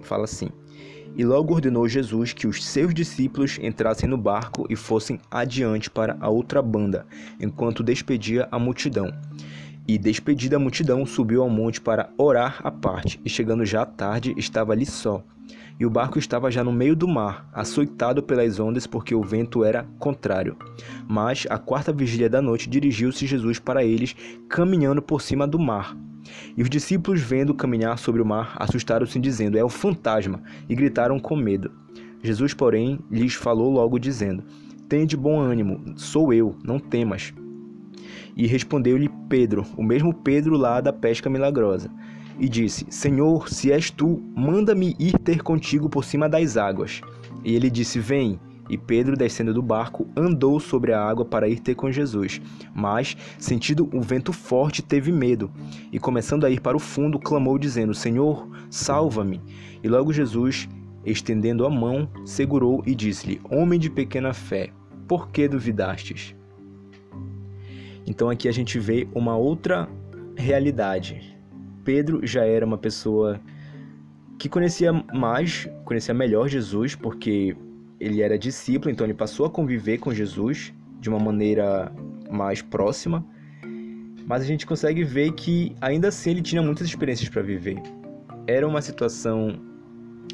fala 0.02 0.24
assim: 0.24 0.50
E 1.16 1.24
logo 1.24 1.54
ordenou 1.54 1.88
Jesus 1.88 2.34
que 2.34 2.46
os 2.46 2.62
seus 2.62 2.92
discípulos 2.92 3.58
entrassem 3.62 4.06
no 4.06 4.18
barco 4.18 4.66
e 4.68 4.76
fossem 4.76 5.18
adiante 5.30 5.88
para 5.88 6.18
a 6.20 6.28
outra 6.28 6.60
banda, 6.60 7.06
enquanto 7.40 7.82
despedia 7.82 8.46
a 8.50 8.58
multidão. 8.58 9.10
E 9.88 9.96
despedida 9.96 10.56
a 10.56 10.58
multidão, 10.58 11.06
subiu 11.06 11.42
ao 11.42 11.48
monte 11.48 11.80
para 11.80 12.10
orar 12.18 12.60
à 12.62 12.70
parte, 12.70 13.18
e 13.24 13.30
chegando 13.30 13.64
já 13.64 13.80
à 13.80 13.86
tarde, 13.86 14.34
estava 14.36 14.74
ali 14.74 14.84
só. 14.84 15.24
E 15.80 15.86
o 15.86 15.90
barco 15.90 16.18
estava 16.18 16.50
já 16.50 16.62
no 16.62 16.70
meio 16.70 16.94
do 16.94 17.08
mar, 17.08 17.48
açoitado 17.54 18.22
pelas 18.22 18.60
ondas, 18.60 18.86
porque 18.86 19.14
o 19.14 19.22
vento 19.22 19.64
era 19.64 19.88
contrário. 19.98 20.54
Mas, 21.08 21.46
à 21.48 21.56
quarta 21.56 21.90
vigília 21.90 22.28
da 22.28 22.42
noite, 22.42 22.68
dirigiu-se 22.68 23.26
Jesus 23.26 23.58
para 23.58 23.82
eles, 23.82 24.14
caminhando 24.46 25.00
por 25.00 25.22
cima 25.22 25.48
do 25.48 25.58
mar. 25.58 25.96
E 26.54 26.62
os 26.62 26.68
discípulos, 26.68 27.22
vendo 27.22 27.54
caminhar 27.54 27.98
sobre 27.98 28.20
o 28.20 28.26
mar, 28.26 28.54
assustaram-se, 28.56 29.18
dizendo: 29.18 29.56
É 29.56 29.64
o 29.64 29.70
fantasma, 29.70 30.42
e 30.68 30.74
gritaram 30.74 31.18
com 31.18 31.34
medo. 31.34 31.72
Jesus, 32.22 32.52
porém, 32.52 32.98
lhes 33.10 33.32
falou 33.32 33.72
logo, 33.72 33.98
dizendo: 33.98 34.44
Tende 34.86 35.16
bom 35.16 35.40
ânimo, 35.40 35.94
sou 35.96 36.30
eu, 36.30 36.54
não 36.62 36.78
temas. 36.78 37.32
E 38.36 38.46
respondeu-lhe 38.46 39.08
Pedro, 39.30 39.64
o 39.78 39.82
mesmo 39.82 40.12
Pedro 40.12 40.58
lá 40.58 40.80
da 40.80 40.92
pesca 40.92 41.30
milagrosa, 41.30 41.90
e 42.38 42.48
disse: 42.48 42.86
Senhor, 42.90 43.48
se 43.48 43.72
és 43.72 43.90
tu, 43.90 44.22
manda-me 44.34 44.96
ir 44.98 45.18
ter 45.18 45.42
contigo 45.42 45.88
por 45.88 46.04
cima 46.04 46.28
das 46.28 46.56
águas. 46.56 47.00
E 47.44 47.54
ele 47.54 47.70
disse: 47.70 47.98
Vem. 47.98 48.38
E 48.68 48.78
Pedro, 48.78 49.16
descendo 49.16 49.52
do 49.52 49.60
barco, 49.60 50.06
andou 50.16 50.60
sobre 50.60 50.92
a 50.92 51.04
água 51.04 51.24
para 51.24 51.48
ir 51.48 51.58
ter 51.58 51.74
com 51.74 51.90
Jesus. 51.90 52.40
Mas, 52.72 53.16
sentindo 53.36 53.90
um 53.92 54.00
vento 54.00 54.32
forte, 54.32 54.80
teve 54.80 55.10
medo. 55.10 55.50
E, 55.90 55.98
começando 55.98 56.44
a 56.44 56.50
ir 56.50 56.60
para 56.60 56.76
o 56.76 56.80
fundo, 56.80 57.18
clamou, 57.18 57.58
dizendo: 57.58 57.92
Senhor, 57.92 58.48
salva-me. 58.70 59.40
E 59.82 59.88
logo 59.88 60.12
Jesus, 60.12 60.68
estendendo 61.04 61.66
a 61.66 61.70
mão, 61.70 62.08
segurou 62.24 62.80
e 62.86 62.94
disse-lhe: 62.94 63.40
Homem 63.50 63.78
de 63.78 63.90
pequena 63.90 64.32
fé, 64.32 64.70
por 65.08 65.30
que 65.30 65.48
duvidastes? 65.48 66.36
Então 68.06 68.30
aqui 68.30 68.48
a 68.48 68.52
gente 68.52 68.78
vê 68.78 69.08
uma 69.14 69.36
outra 69.36 69.88
realidade. 70.36 71.36
Pedro 71.90 72.24
já 72.24 72.44
era 72.44 72.64
uma 72.64 72.78
pessoa 72.78 73.40
que 74.38 74.48
conhecia 74.48 74.92
mais, 75.12 75.68
conhecia 75.84 76.14
melhor 76.14 76.46
Jesus, 76.46 76.94
porque 76.94 77.56
ele 77.98 78.22
era 78.22 78.38
discípulo, 78.38 78.92
então 78.92 79.04
ele 79.04 79.12
passou 79.12 79.44
a 79.44 79.50
conviver 79.50 79.98
com 79.98 80.14
Jesus 80.14 80.72
de 81.00 81.08
uma 81.08 81.18
maneira 81.18 81.90
mais 82.30 82.62
próxima. 82.62 83.26
Mas 84.24 84.40
a 84.40 84.46
gente 84.46 84.68
consegue 84.68 85.02
ver 85.02 85.32
que 85.32 85.74
ainda 85.80 86.06
assim 86.06 86.30
ele 86.30 86.42
tinha 86.42 86.62
muitas 86.62 86.86
experiências 86.86 87.28
para 87.28 87.42
viver. 87.42 87.82
Era 88.46 88.68
uma 88.68 88.80
situação 88.80 89.58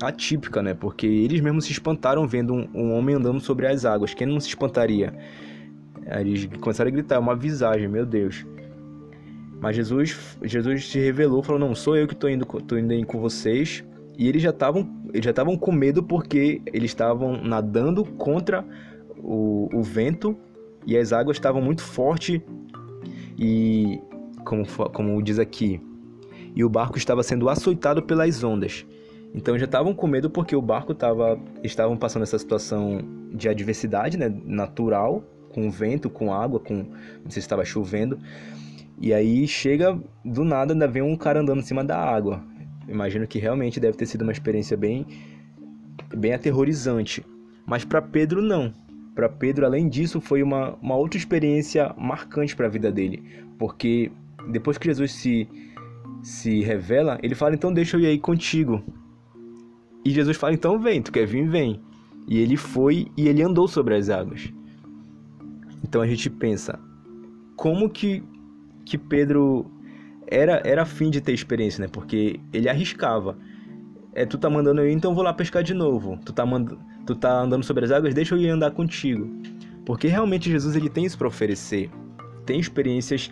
atípica, 0.03 0.63
né? 0.63 0.75
Porque 0.75 1.07
eles 1.07 1.41
mesmos 1.41 1.65
se 1.65 1.73
espantaram 1.73 2.29
vendo 2.29 2.53
um, 2.53 2.69
um 2.75 2.93
homem 2.93 3.17
andando 3.17 3.41
sobre 3.41 3.67
as 3.67 3.87
águas. 3.87 4.13
Quem 4.13 4.27
não 4.27 4.39
se 4.41 4.49
espantaria? 4.49 5.15
Eles 6.21 6.51
começaram 6.61 6.89
a 6.89 6.93
gritar, 6.93 7.19
uma 7.19 7.35
visagem, 7.35 7.89
meu 7.89 8.05
Deus. 8.05 8.45
Mas 9.61 9.77
Jesus, 9.77 10.39
Jesus 10.43 10.89
se 10.89 10.99
revelou, 10.99 11.43
falou: 11.43 11.61
"Não, 11.61 11.75
sou 11.75 11.97
eu 11.97 12.07
que 12.07 12.15
estou 12.15 12.29
indo, 12.29 12.45
tô 12.45 12.77
indo 12.77 13.07
com 13.07 13.19
vocês". 13.19 13.85
E 14.19 14.29
eles 14.29 14.43
já 14.43 14.51
estavam, 14.51 14.89
já 15.15 15.33
com 15.61 15.73
medo 15.73 16.03
porque 16.03 16.63
eles 16.73 16.91
estavam 16.91 17.37
nadando 17.43 18.05
contra 18.05 18.65
o, 19.19 19.69
o 19.73 19.83
vento 19.83 20.37
e 20.87 20.97
as 20.97 21.13
águas 21.13 21.37
estavam 21.37 21.61
muito 21.61 21.83
fortes 21.83 22.41
e 23.39 24.01
como, 24.45 24.65
como 24.67 25.23
diz 25.23 25.39
aqui, 25.39 25.81
e 26.55 26.65
o 26.65 26.69
barco 26.69 26.97
estava 26.97 27.23
sendo 27.23 27.49
açoitado 27.49 28.03
pelas 28.03 28.43
ondas. 28.43 28.87
Então 29.35 29.59
já 29.59 29.67
estavam 29.67 29.93
com 29.93 30.07
medo 30.07 30.31
porque 30.31 30.57
o 30.57 30.63
barco 30.63 30.93
estava 30.93 31.39
estavam 31.63 31.97
passando 31.97 32.23
essa 32.23 32.39
situação 32.39 33.01
de 33.35 33.49
adversidade, 33.49 34.17
né, 34.17 34.33
natural, 34.45 35.23
com 35.51 35.71
vento, 35.71 36.09
com 36.09 36.33
água, 36.33 36.59
com 36.59 36.75
não 36.75 37.31
sei 37.31 37.33
se 37.33 37.41
estava 37.41 37.65
chovendo. 37.65 38.19
E 38.99 39.13
aí 39.13 39.47
chega 39.47 39.99
do 40.25 40.45
nada 40.45 40.73
ainda 40.73 40.89
vem 40.89 41.03
um 41.03 41.17
cara 41.17 41.41
andando 41.41 41.61
em 41.61 41.65
cima 41.65 41.85
da 41.85 41.99
água. 41.99 42.43
Imagino 42.89 43.27
que 43.27 43.39
realmente 43.39 43.81
deve 43.81 43.97
ter 43.97 44.07
sido 44.07 44.23
uma 44.23 44.33
experiência 44.33 44.77
bem, 44.77 45.07
bem 46.15 46.33
aterrorizante. 46.33 47.25
Mas 47.67 47.85
para 47.85 48.01
Pedro, 48.01 48.41
não. 48.41 48.73
Para 49.15 49.29
Pedro, 49.29 49.67
além 49.67 49.89
disso, 49.89 50.21
foi 50.21 50.43
uma, 50.43 50.75
uma 50.81 50.95
outra 50.95 51.19
experiência 51.19 51.95
marcante 51.99 52.55
para 52.55 52.67
a 52.67 52.71
vida 52.71 52.93
dele. 52.93 53.23
Porque 53.59 54.11
depois 54.49 54.79
que 54.79 54.87
Jesus 54.87 55.13
se, 55.13 55.49
se 56.23 56.61
revela, 56.61 57.19
ele 57.23 57.35
fala: 57.35 57.55
Então 57.55 57.73
deixa 57.73 57.97
eu 57.97 58.01
ir 58.01 58.07
aí 58.07 58.19
contigo. 58.19 58.83
E 60.05 60.11
Jesus 60.11 60.37
fala: 60.37 60.55
Então 60.55 60.79
vem, 60.79 61.03
tu 61.03 61.11
quer 61.11 61.27
vir, 61.27 61.49
vem. 61.49 61.81
E 62.29 62.39
ele 62.39 62.57
foi 62.57 63.07
e 63.17 63.29
ele 63.29 63.43
andou 63.43 63.67
sobre 63.67 63.95
as 63.95 64.09
águas. 64.09 64.53
Então 65.83 66.01
a 66.01 66.07
gente 66.07 66.29
pensa, 66.29 66.79
como 67.57 67.89
que, 67.89 68.23
que 68.87 68.97
Pedro 68.97 69.67
era, 70.27 70.63
era 70.65 70.83
afim 70.83 71.11
de 71.11 71.21
ter 71.21 71.33
experiência, 71.33 71.83
né? 71.83 71.89
Porque 71.93 72.41
ele 72.53 72.69
arriscava. 72.69 73.37
É, 74.15 74.25
tu 74.25 74.39
tá 74.39 74.49
mandando 74.49 74.81
eu 74.81 74.89
ir, 74.89 74.93
então 74.93 75.15
vou 75.15 75.23
lá 75.23 75.35
pescar 75.35 75.63
de 75.63 75.75
novo. 75.75 76.19
Tu 76.25 76.33
tá, 76.33 76.47
mand... 76.47 76.69
tu 77.05 77.15
tá 77.15 77.41
andando 77.41 77.65
sobre 77.65 77.85
as 77.85 77.91
águas, 77.91 78.15
deixa 78.15 78.35
eu 78.35 78.39
ir 78.39 78.49
andar 78.49 78.71
contigo. 78.71 79.29
Porque 79.85 80.09
realmente 80.09 80.51
Jesus 80.51 80.75
ele 80.75 80.89
tem 80.89 81.05
isso 81.05 81.19
para 81.19 81.29
oferecer. 81.29 81.91
Tem 82.47 82.59
experiências 82.59 83.31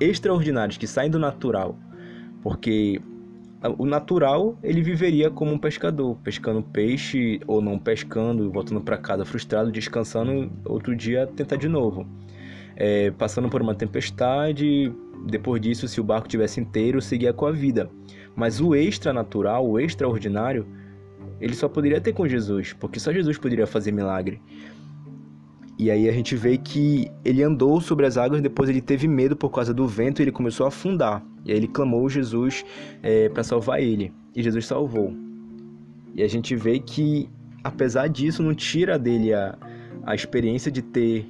extraordinárias 0.00 0.78
que 0.78 0.86
saem 0.86 1.10
do 1.10 1.18
natural. 1.18 1.76
Porque 2.40 3.00
o 3.78 3.86
natural 3.86 4.58
ele 4.62 4.82
viveria 4.82 5.30
como 5.30 5.52
um 5.52 5.58
pescador, 5.58 6.16
pescando 6.24 6.62
peixe 6.62 7.40
ou 7.46 7.60
não 7.60 7.78
pescando, 7.78 8.50
voltando 8.50 8.80
para 8.80 8.96
casa 8.96 9.24
frustrado, 9.24 9.70
descansando, 9.70 10.50
outro 10.64 10.96
dia 10.96 11.26
tentar 11.26 11.56
de 11.56 11.68
novo. 11.68 12.06
É, 12.84 13.12
passando 13.12 13.48
por 13.48 13.62
uma 13.62 13.76
tempestade, 13.76 14.92
depois 15.24 15.60
disso, 15.60 15.86
se 15.86 16.00
o 16.00 16.04
barco 16.04 16.26
tivesse 16.26 16.60
inteiro, 16.60 17.00
seguia 17.00 17.32
com 17.32 17.46
a 17.46 17.52
vida. 17.52 17.88
Mas 18.34 18.60
o 18.60 18.74
extra 18.74 19.12
natural, 19.12 19.64
o 19.64 19.78
extraordinário, 19.78 20.66
ele 21.40 21.54
só 21.54 21.68
poderia 21.68 22.00
ter 22.00 22.12
com 22.12 22.26
Jesus, 22.26 22.72
porque 22.72 22.98
só 22.98 23.12
Jesus 23.12 23.38
poderia 23.38 23.68
fazer 23.68 23.92
milagre. 23.92 24.40
E 25.78 25.92
aí 25.92 26.08
a 26.08 26.12
gente 26.12 26.34
vê 26.34 26.58
que 26.58 27.08
ele 27.24 27.42
andou 27.44 27.80
sobre 27.80 28.04
as 28.04 28.16
águas, 28.16 28.40
depois 28.40 28.68
ele 28.68 28.80
teve 28.80 29.06
medo 29.06 29.36
por 29.36 29.50
causa 29.50 29.72
do 29.72 29.86
vento 29.86 30.20
e 30.20 30.24
ele 30.24 30.32
começou 30.32 30.64
a 30.64 30.68
afundar. 30.68 31.24
E 31.44 31.52
aí 31.52 31.56
ele 31.56 31.68
clamou 31.68 32.08
Jesus 32.08 32.64
é, 33.00 33.28
para 33.28 33.44
salvar 33.44 33.80
ele. 33.80 34.12
E 34.34 34.42
Jesus 34.42 34.66
salvou. 34.66 35.14
E 36.16 36.22
a 36.22 36.28
gente 36.28 36.56
vê 36.56 36.80
que, 36.80 37.28
apesar 37.62 38.08
disso, 38.08 38.42
não 38.42 38.54
tira 38.54 38.98
dele 38.98 39.32
a, 39.32 39.56
a 40.04 40.14
experiência 40.16 40.70
de 40.70 40.82
ter, 40.82 41.26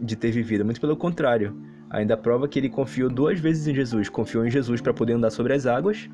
de 0.00 0.16
ter 0.16 0.30
vivido. 0.30 0.64
Muito 0.64 0.80
pelo 0.80 0.96
contrário. 0.96 1.56
Ainda 1.90 2.16
prova 2.16 2.48
que 2.48 2.58
ele 2.58 2.68
confiou 2.68 3.08
duas 3.08 3.38
vezes 3.38 3.66
em 3.68 3.74
Jesus. 3.74 4.08
Confiou 4.08 4.44
em 4.44 4.50
Jesus 4.50 4.80
para 4.80 4.92
poder 4.92 5.12
andar 5.12 5.30
sobre 5.30 5.52
as 5.52 5.66
águas 5.66 6.08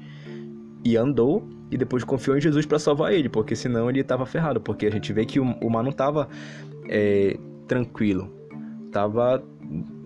e 0.85 0.97
andou. 0.97 1.49
E 1.71 1.77
depois 1.77 2.05
confiou 2.05 2.37
em 2.37 2.41
Jesus 2.41 2.67
para 2.67 2.79
salvar 2.79 3.13
ele, 3.13 3.29
porque 3.29 3.55
senão 3.55 3.89
ele 3.89 4.01
estava 4.01 4.27
ferrado. 4.27 4.61
Porque 4.61 4.87
a 4.87 4.91
gente 4.91 5.13
vê 5.13 5.25
que 5.25 5.39
o, 5.39 5.45
o 5.45 5.71
mar 5.71 5.83
não 5.83 5.91
estava 5.91 6.29
é, 6.89 7.39
tranquilo. 7.67 8.29
Tava 8.91 9.43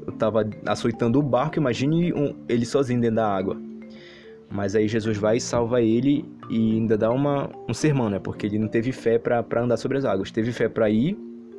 eu 0.06 0.12
tava 0.12 0.48
açoitando 0.66 1.18
o 1.18 1.22
barco, 1.22 1.58
imagine 1.58 2.12
um, 2.12 2.34
ele 2.48 2.66
sozinho 2.66 3.00
dentro 3.00 3.16
da 3.16 3.28
água. 3.28 3.56
Mas 4.50 4.76
aí 4.76 4.86
Jesus 4.86 5.16
vai 5.16 5.38
e 5.38 5.40
salva 5.40 5.80
ele 5.80 6.24
e 6.50 6.74
ainda 6.76 6.96
dá 6.96 7.10
uma, 7.10 7.50
um 7.68 7.74
sermão, 7.74 8.10
né? 8.10 8.18
Porque 8.18 8.46
ele 8.46 8.58
não 8.58 8.68
teve 8.68 8.92
fé 8.92 9.18
para 9.18 9.44
andar 9.56 9.76
sobre 9.76 9.98
as 9.98 10.04
águas. 10.04 10.30
Teve 10.30 10.52
fé 10.52 10.68
para 10.68 10.88
ir, 10.90 11.16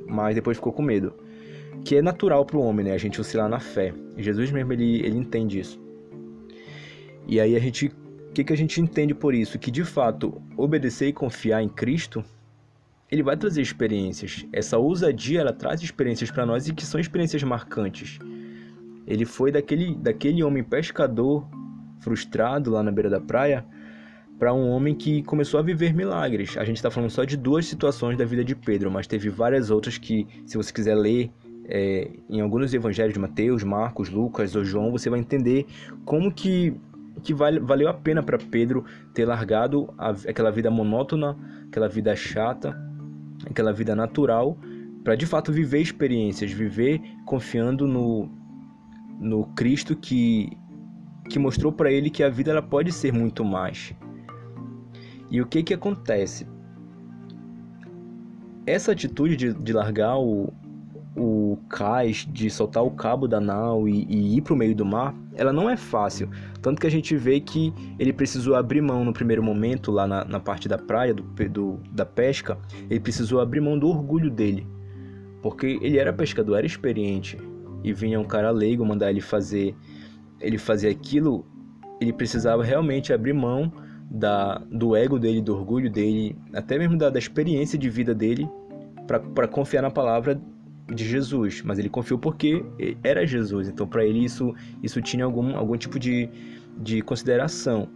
mas 0.08 0.36
depois 0.36 0.58
ficou 0.58 0.72
com 0.72 0.82
medo. 0.82 1.14
Que 1.84 1.98
é 1.98 2.02
natural 2.02 2.46
para 2.46 2.58
o 2.58 2.62
homem, 2.62 2.86
né? 2.86 2.94
A 2.94 2.98
gente 2.98 3.20
oscilar 3.20 3.50
na 3.50 3.60
fé. 3.60 3.94
Jesus 4.18 4.52
mesmo, 4.52 4.74
ele, 4.74 5.06
ele 5.06 5.18
entende 5.18 5.60
isso. 5.60 5.80
E 7.28 7.40
aí 7.40 7.56
a 7.56 7.60
gente... 7.60 7.88
O 7.88 8.34
que, 8.36 8.44
que 8.44 8.54
a 8.54 8.58
gente 8.58 8.82
entende 8.82 9.14
por 9.14 9.34
isso? 9.34 9.58
Que 9.58 9.72
de 9.72 9.86
fato, 9.86 10.42
obedecer 10.58 11.08
e 11.08 11.14
confiar 11.14 11.62
em 11.62 11.70
Cristo 11.70 12.24
ele 13.12 13.22
vai 13.22 13.38
trazer 13.38 13.62
experiências. 13.62 14.46
Essa 14.52 14.78
ousadia 14.78 15.42
ela 15.42 15.54
traz 15.54 15.82
experiências 15.82 16.32
para 16.32 16.46
nós 16.46 16.68
e 16.68 16.74
que 16.74 16.86
são 16.86 17.00
experiências 17.00 17.44
marcantes. 17.44 18.20
Ele 19.08 19.26
foi 19.26 19.52
daquele, 19.52 19.96
daquele 19.96 20.44
homem 20.44 20.64
pescador 20.64 21.48
frustrado 22.00 22.72
lá 22.72 22.82
na 22.82 22.92
beira 22.92 23.10
da 23.10 23.22
praia 23.22 23.66
para 24.40 24.54
um 24.54 24.70
homem 24.70 24.94
que 24.94 25.24
começou 25.24 25.60
a 25.60 25.64
viver 25.64 25.94
milagres. 25.94 26.58
A 26.58 26.66
gente 26.66 26.78
está 26.78 26.90
falando 26.90 27.10
só 27.10 27.24
de 27.24 27.38
duas 27.38 27.68
situações 27.68 28.18
da 28.18 28.26
vida 28.26 28.44
de 28.44 28.56
Pedro, 28.56 28.92
mas 28.92 29.08
teve 29.08 29.30
várias 29.30 29.70
outras 29.70 29.98
que, 29.98 30.28
se 30.46 30.58
você 30.58 30.74
quiser 30.74 30.96
ler 30.96 31.32
é, 31.68 32.10
em 32.30 32.42
alguns 32.42 32.74
evangelhos 32.74 33.14
de 33.14 33.20
Mateus, 33.20 33.64
Marcos, 33.64 34.10
Lucas 34.10 34.56
ou 34.56 34.64
João, 34.64 34.92
você 34.92 35.10
vai 35.10 35.20
entender 35.20 35.66
como 36.04 36.32
que, 36.32 36.76
que 37.24 37.34
vale, 37.34 37.60
valeu 37.60 37.90
a 37.90 37.94
pena 37.94 38.22
para 38.22 38.38
Pedro 38.38 38.86
ter 39.14 39.26
largado 39.26 39.94
a, 39.98 40.10
aquela 40.10 40.52
vida 40.52 40.70
monótona, 40.70 41.36
aquela 41.68 41.88
vida 41.88 42.16
chata, 42.16 42.80
aquela 43.50 43.74
vida 43.74 43.96
natural, 43.96 44.58
para 45.04 45.16
de 45.16 45.26
fato 45.26 45.52
viver 45.52 45.82
experiências, 45.82 46.52
viver 46.52 47.02
confiando 47.26 47.88
no, 47.88 48.30
no 49.20 49.46
Cristo 49.56 49.96
que, 49.96 50.56
que 51.30 51.40
mostrou 51.40 51.72
para 51.72 51.92
ele 51.92 52.10
que 52.10 52.24
a 52.24 52.30
vida 52.30 52.52
ela 52.52 52.62
pode 52.62 52.92
ser 52.92 53.12
muito 53.12 53.44
mais. 53.44 53.94
E 55.30 55.42
o 55.42 55.46
que 55.46 55.64
que 55.64 55.74
acontece? 55.74 56.48
Essa 58.68 58.92
atitude 58.92 59.36
de, 59.36 59.54
de 59.54 59.74
largar 59.74 60.18
o, 60.18 60.52
o 61.16 61.58
cais, 61.70 62.28
de 62.30 62.50
soltar 62.50 62.84
o 62.84 62.92
cabo 62.92 63.28
da 63.28 63.40
nau 63.40 63.88
e, 63.88 64.06
e 64.10 64.38
ir 64.38 64.42
para 64.42 64.54
o 64.54 64.58
meio 64.58 64.76
do 64.76 64.86
mar, 64.86 65.16
ela 65.34 65.54
não 65.54 65.70
é 65.70 65.78
fácil. 65.78 66.30
Tanto 66.62 66.82
que 66.82 66.88
a 66.88 66.92
gente 66.92 67.16
vê 67.16 67.40
que 67.40 67.74
ele 67.98 68.12
precisou 68.12 68.56
abrir 68.56 68.82
mão 68.82 69.06
no 69.06 69.14
primeiro 69.14 69.42
momento, 69.42 69.92
lá 69.92 70.06
na, 70.06 70.26
na 70.26 70.40
parte 70.40 70.68
da 70.68 70.78
praia, 70.78 71.14
do, 71.14 71.24
do, 71.24 71.80
da 71.92 72.06
pesca, 72.06 72.58
ele 72.90 73.00
precisou 73.00 73.40
abrir 73.40 73.62
mão 73.62 73.80
do 73.80 73.88
orgulho 73.88 74.30
dele. 74.30 74.68
Porque 75.42 75.80
ele 75.82 75.98
era 75.98 76.12
pescador, 76.12 76.58
era 76.58 76.66
experiente. 76.66 77.38
E 77.84 77.94
vinha 77.94 78.20
um 78.20 78.26
cara 78.26 78.52
leigo 78.52 78.86
mandar 78.86 79.10
ele 79.10 79.22
fazer, 79.22 79.76
ele 80.42 80.58
fazer 80.58 80.90
aquilo, 80.90 81.46
ele 82.02 82.12
precisava 82.12 82.64
realmente 82.64 83.14
abrir 83.14 83.34
mão 83.34 83.72
da, 84.10 84.58
do 84.70 84.96
ego 84.96 85.18
dele, 85.18 85.42
do 85.42 85.56
orgulho 85.56 85.90
dele, 85.90 86.36
até 86.54 86.78
mesmo 86.78 86.98
da, 86.98 87.10
da 87.10 87.20
experiência 87.20 87.78
de 87.78 87.90
vida 87.90 88.14
dele, 88.14 88.50
para 89.08 89.48
confiar 89.48 89.82
na 89.82 89.92
palavra 89.92 90.42
de 90.94 91.04
Jesus, 91.06 91.62
mas 91.64 91.80
ele 91.80 91.90
confiou 91.90 92.20
porque 92.20 92.64
era 93.04 93.26
Jesus. 93.26 93.68
Então, 93.68 93.88
para 93.88 94.06
ele 94.06 94.24
isso 94.24 94.54
isso 94.84 95.02
tinha 95.02 95.26
algum 95.26 95.56
algum 95.56 95.78
tipo 95.78 95.98
de, 95.98 96.30
de 96.78 97.02
consideração. 97.02 97.88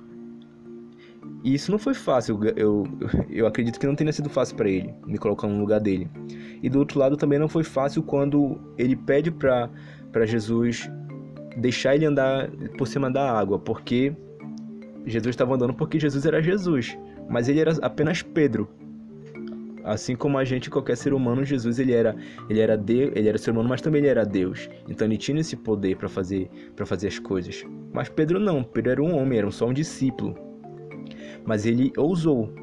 E 1.43 1.53
isso 1.53 1.71
não 1.71 1.79
foi 1.79 1.93
fácil. 1.93 2.39
Eu, 2.55 2.85
eu 3.29 3.47
acredito 3.47 3.79
que 3.79 3.87
não 3.87 3.95
tenha 3.95 4.11
sido 4.11 4.29
fácil 4.29 4.55
para 4.55 4.69
ele 4.69 4.93
me 5.05 5.17
colocar 5.17 5.47
no 5.47 5.59
lugar 5.59 5.79
dele. 5.79 6.09
E 6.61 6.69
do 6.69 6.79
outro 6.79 6.99
lado 6.99 7.15
também 7.15 7.39
não 7.39 7.47
foi 7.47 7.63
fácil 7.63 8.03
quando 8.03 8.59
ele 8.77 8.95
pede 8.95 9.31
para 9.31 9.69
para 10.11 10.25
Jesus 10.25 10.89
deixar 11.57 11.95
ele 11.95 12.05
andar 12.05 12.49
por 12.77 12.87
cima 12.87 13.11
da 13.11 13.31
água, 13.31 13.59
porque 13.59 14.15
Jesus 15.05 15.33
estava 15.33 15.55
andando 15.55 15.73
porque 15.73 15.99
Jesus 15.99 16.25
era 16.25 16.41
Jesus, 16.41 16.97
mas 17.29 17.47
ele 17.47 17.59
era 17.59 17.73
apenas 17.81 18.21
Pedro. 18.21 18.67
Assim 19.83 20.15
como 20.15 20.37
a 20.37 20.43
gente, 20.43 20.69
qualquer 20.69 20.97
ser 20.97 21.13
humano, 21.13 21.45
Jesus 21.45 21.79
ele 21.79 21.93
era, 21.93 22.15
ele 22.49 22.59
era 22.59 22.77
Deus, 22.77 23.11
ele 23.15 23.29
era 23.29 23.37
ser 23.37 23.51
humano, 23.51 23.69
mas 23.69 23.81
também 23.81 23.99
ele 23.99 24.09
era 24.09 24.25
Deus. 24.25 24.69
Então 24.87 25.07
ele 25.07 25.17
tinha 25.17 25.39
esse 25.39 25.55
poder 25.55 25.95
para 25.97 26.09
fazer, 26.09 26.49
para 26.75 26.85
fazer 26.85 27.07
as 27.07 27.19
coisas. 27.19 27.65
Mas 27.93 28.09
Pedro 28.09 28.39
não, 28.39 28.63
Pedro 28.63 28.91
era 28.91 29.01
um 29.01 29.17
homem, 29.17 29.39
era 29.39 29.51
só 29.51 29.67
um 29.67 29.73
discípulo. 29.73 30.35
Mas 31.45 31.65
ele 31.65 31.91
ousou. 31.97 32.53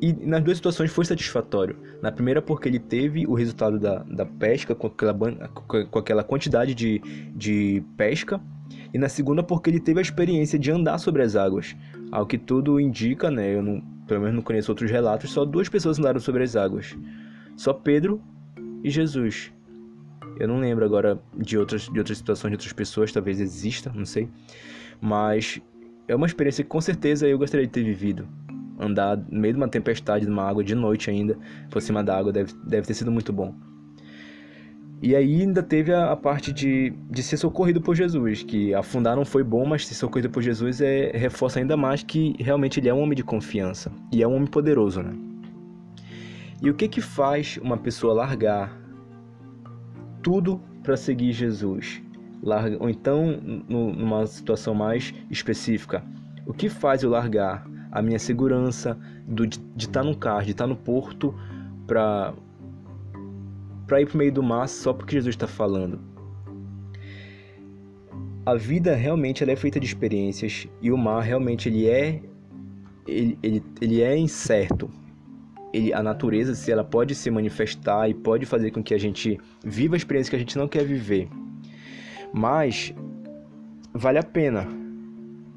E 0.00 0.12
nas 0.12 0.42
duas 0.42 0.58
situações 0.58 0.92
foi 0.92 1.04
satisfatório. 1.04 1.76
Na 2.00 2.12
primeira, 2.12 2.40
porque 2.40 2.68
ele 2.68 2.78
teve 2.78 3.26
o 3.26 3.34
resultado 3.34 3.78
da, 3.78 4.04
da 4.04 4.24
pesca, 4.24 4.74
com 4.74 4.86
aquela, 4.86 5.14
com 5.66 5.98
aquela 5.98 6.22
quantidade 6.22 6.74
de, 6.74 7.00
de 7.34 7.82
pesca. 7.96 8.40
E 8.94 8.98
na 8.98 9.08
segunda, 9.08 9.42
porque 9.42 9.68
ele 9.68 9.80
teve 9.80 9.98
a 9.98 10.02
experiência 10.02 10.58
de 10.58 10.70
andar 10.70 10.98
sobre 10.98 11.22
as 11.22 11.34
águas. 11.34 11.76
Ao 12.10 12.26
que 12.26 12.38
tudo 12.38 12.80
indica, 12.80 13.30
né? 13.30 13.54
Eu 13.54 13.62
não, 13.62 13.80
pelo 14.06 14.20
menos 14.20 14.36
não 14.36 14.42
conheço 14.42 14.70
outros 14.70 14.90
relatos, 14.90 15.30
só 15.30 15.44
duas 15.44 15.68
pessoas 15.68 15.98
andaram 15.98 16.20
sobre 16.20 16.42
as 16.42 16.56
águas. 16.56 16.96
Só 17.56 17.72
Pedro 17.72 18.20
e 18.82 18.90
Jesus. 18.90 19.52
Eu 20.38 20.46
não 20.46 20.60
lembro 20.60 20.84
agora 20.84 21.20
de 21.36 21.58
outras, 21.58 21.88
de 21.88 21.98
outras 21.98 22.18
situações 22.18 22.50
de 22.50 22.54
outras 22.54 22.72
pessoas, 22.72 23.12
talvez 23.12 23.40
exista, 23.40 23.92
não 23.94 24.04
sei. 24.04 24.28
Mas 25.00 25.60
é 26.06 26.14
uma 26.14 26.26
experiência 26.26 26.62
que 26.64 26.70
com 26.70 26.80
certeza 26.80 27.26
eu 27.26 27.36
gostaria 27.36 27.66
de 27.66 27.72
ter 27.72 27.82
vivido. 27.82 28.26
Andar 28.78 29.16
no 29.16 29.40
meio 29.40 29.54
de 29.54 29.58
uma 29.58 29.68
tempestade, 29.68 30.26
numa 30.26 30.44
água 30.44 30.62
de 30.62 30.74
noite 30.74 31.10
ainda, 31.10 31.36
por 31.68 31.82
cima 31.82 32.02
da 32.02 32.16
água, 32.16 32.32
deve, 32.32 32.52
deve 32.64 32.86
ter 32.86 32.94
sido 32.94 33.10
muito 33.10 33.32
bom. 33.32 33.54
E 35.00 35.14
aí 35.14 35.42
ainda 35.42 35.62
teve 35.62 35.92
a, 35.92 36.10
a, 36.10 36.16
parte 36.16 36.52
de, 36.52 36.92
de 37.08 37.22
ser 37.22 37.36
socorrido 37.36 37.80
por 37.80 37.94
Jesus, 37.94 38.42
que 38.42 38.74
afundar 38.74 39.14
não 39.14 39.24
foi 39.24 39.44
bom, 39.44 39.64
mas 39.64 39.86
ser 39.86 39.94
socorrido 39.94 40.28
por 40.28 40.42
Jesus 40.42 40.80
é, 40.80 41.12
reforça 41.14 41.60
ainda 41.60 41.76
mais 41.76 42.02
que 42.02 42.34
realmente 42.40 42.80
ele 42.80 42.88
é 42.88 42.94
um 42.94 43.00
homem 43.00 43.14
de 43.14 43.22
confiança 43.22 43.92
e 44.12 44.22
é 44.22 44.28
um 44.28 44.34
homem 44.34 44.48
poderoso, 44.48 45.00
né? 45.02 45.14
E 46.60 46.68
o 46.68 46.74
que 46.74 46.88
que 46.88 47.00
faz 47.00 47.58
uma 47.62 47.76
pessoa 47.76 48.12
largar 48.12 48.76
tudo 50.20 50.60
para 50.82 50.96
seguir 50.96 51.32
Jesus? 51.32 52.02
Larga, 52.42 52.76
ou 52.80 52.90
então, 52.90 53.40
no, 53.68 53.92
numa 53.92 54.26
situação 54.26 54.74
mais 54.74 55.14
específica, 55.30 56.02
o 56.44 56.52
que 56.52 56.68
faz 56.68 57.04
eu 57.04 57.10
largar 57.10 57.64
a 57.92 58.02
minha 58.02 58.18
segurança 58.18 58.98
do, 59.26 59.46
de 59.46 59.60
estar 59.76 60.00
tá 60.00 60.04
no 60.04 60.16
carro, 60.16 60.44
de 60.44 60.50
estar 60.50 60.64
tá 60.64 60.68
no 60.68 60.76
porto 60.76 61.32
para 61.86 62.34
para 63.88 64.02
ir 64.02 64.06
para 64.06 64.14
o 64.14 64.18
meio 64.18 64.30
do 64.30 64.42
mar 64.42 64.68
só 64.68 64.92
porque 64.92 65.16
Jesus 65.16 65.34
está 65.34 65.48
falando. 65.48 65.98
A 68.46 68.54
vida 68.54 68.94
realmente 68.94 69.42
ela 69.42 69.52
é 69.52 69.56
feita 69.56 69.80
de 69.80 69.86
experiências 69.86 70.68
e 70.80 70.92
o 70.92 70.96
mar 70.96 71.22
realmente 71.22 71.68
ele 71.68 71.88
é 71.88 72.22
ele, 73.06 73.38
ele, 73.42 73.62
ele 73.80 74.02
é 74.02 74.16
incerto. 74.16 74.90
ele, 75.72 75.92
a 75.92 76.02
natureza, 76.02 76.54
se 76.54 76.70
ela 76.70 76.84
pode 76.84 77.14
se 77.14 77.30
manifestar 77.30 78.08
e 78.08 78.14
pode 78.14 78.44
fazer 78.46 78.70
com 78.70 78.82
que 78.82 78.94
a 78.94 78.98
gente 78.98 79.38
viva 79.64 79.96
a 79.96 79.98
experiência 79.98 80.30
que 80.30 80.36
a 80.36 80.38
gente 80.38 80.58
não 80.58 80.68
quer 80.68 80.84
viver. 80.84 81.28
Mas 82.32 82.94
vale 83.92 84.18
a 84.18 84.22
pena, 84.22 84.68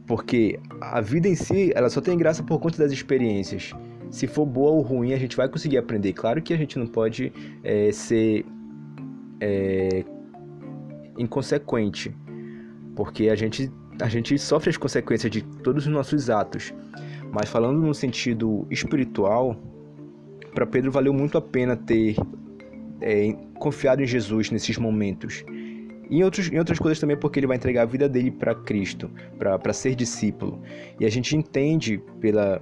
porque 0.08 0.60
a 0.80 1.02
vida 1.02 1.28
em 1.28 1.36
si, 1.36 1.72
ela 1.76 1.89
só 1.89 2.00
tem 2.00 2.17
graça 2.17 2.41
por 2.41 2.60
conta 2.60 2.78
das 2.78 2.91
experiências. 2.91 3.74
Se 4.12 4.28
for 4.28 4.45
boa 4.45 4.71
ou 4.71 4.82
ruim, 4.82 5.13
a 5.13 5.17
gente 5.17 5.38
vai 5.38 5.47
conseguir 5.47 5.78
aprender. 5.78 6.12
Claro 6.13 6.41
que 6.41 6.54
a 6.54 6.58
gente 6.58 6.78
não 6.78 6.86
pode 6.86 7.32
é, 7.63 7.91
ser 7.93 8.45
é, 9.39 10.04
inconsequente, 11.17 12.13
porque 12.95 13.30
a 13.30 13.36
gente, 13.36 13.71
a 14.02 14.10
gente 14.10 14.38
sofre 14.38 14.69
as 14.69 14.78
consequências 14.78 15.32
de 15.32 15.41
todos 15.41 15.88
os 15.88 15.91
nossos 15.91 16.30
atos. 16.30 16.74
Mas 17.32 17.50
falando 17.50 17.80
no 17.80 17.93
sentido 17.93 18.67
espiritual, 18.69 19.56
para 20.54 20.65
Pedro 20.65 20.91
valeu 20.91 21.13
muito 21.13 21.38
a 21.38 21.41
pena 21.41 21.78
ter 21.78 22.17
é, 23.00 23.34
confiado 23.56 24.04
em 24.04 24.06
Jesus 24.06 24.52
nesses 24.52 24.78
momentos. 24.78 25.45
E 26.10 26.17
em, 26.17 26.24
outros, 26.26 26.52
em 26.52 26.60
outras 26.60 26.78
coisas 26.78 27.00
também, 27.00 27.15
porque 27.15 27.39
ele 27.39 27.47
vai 27.47 27.56
entregar 27.56 27.84
a 27.84 27.86
vida 27.86 28.10
dele 28.10 28.30
para 28.30 28.54
Cristo, 28.54 29.10
para 29.39 29.71
ser 29.71 29.95
discípulo. 29.95 30.62
E 31.00 31.06
a 31.06 31.10
gente 31.10 31.38
entende 31.38 32.04
pela, 32.19 32.62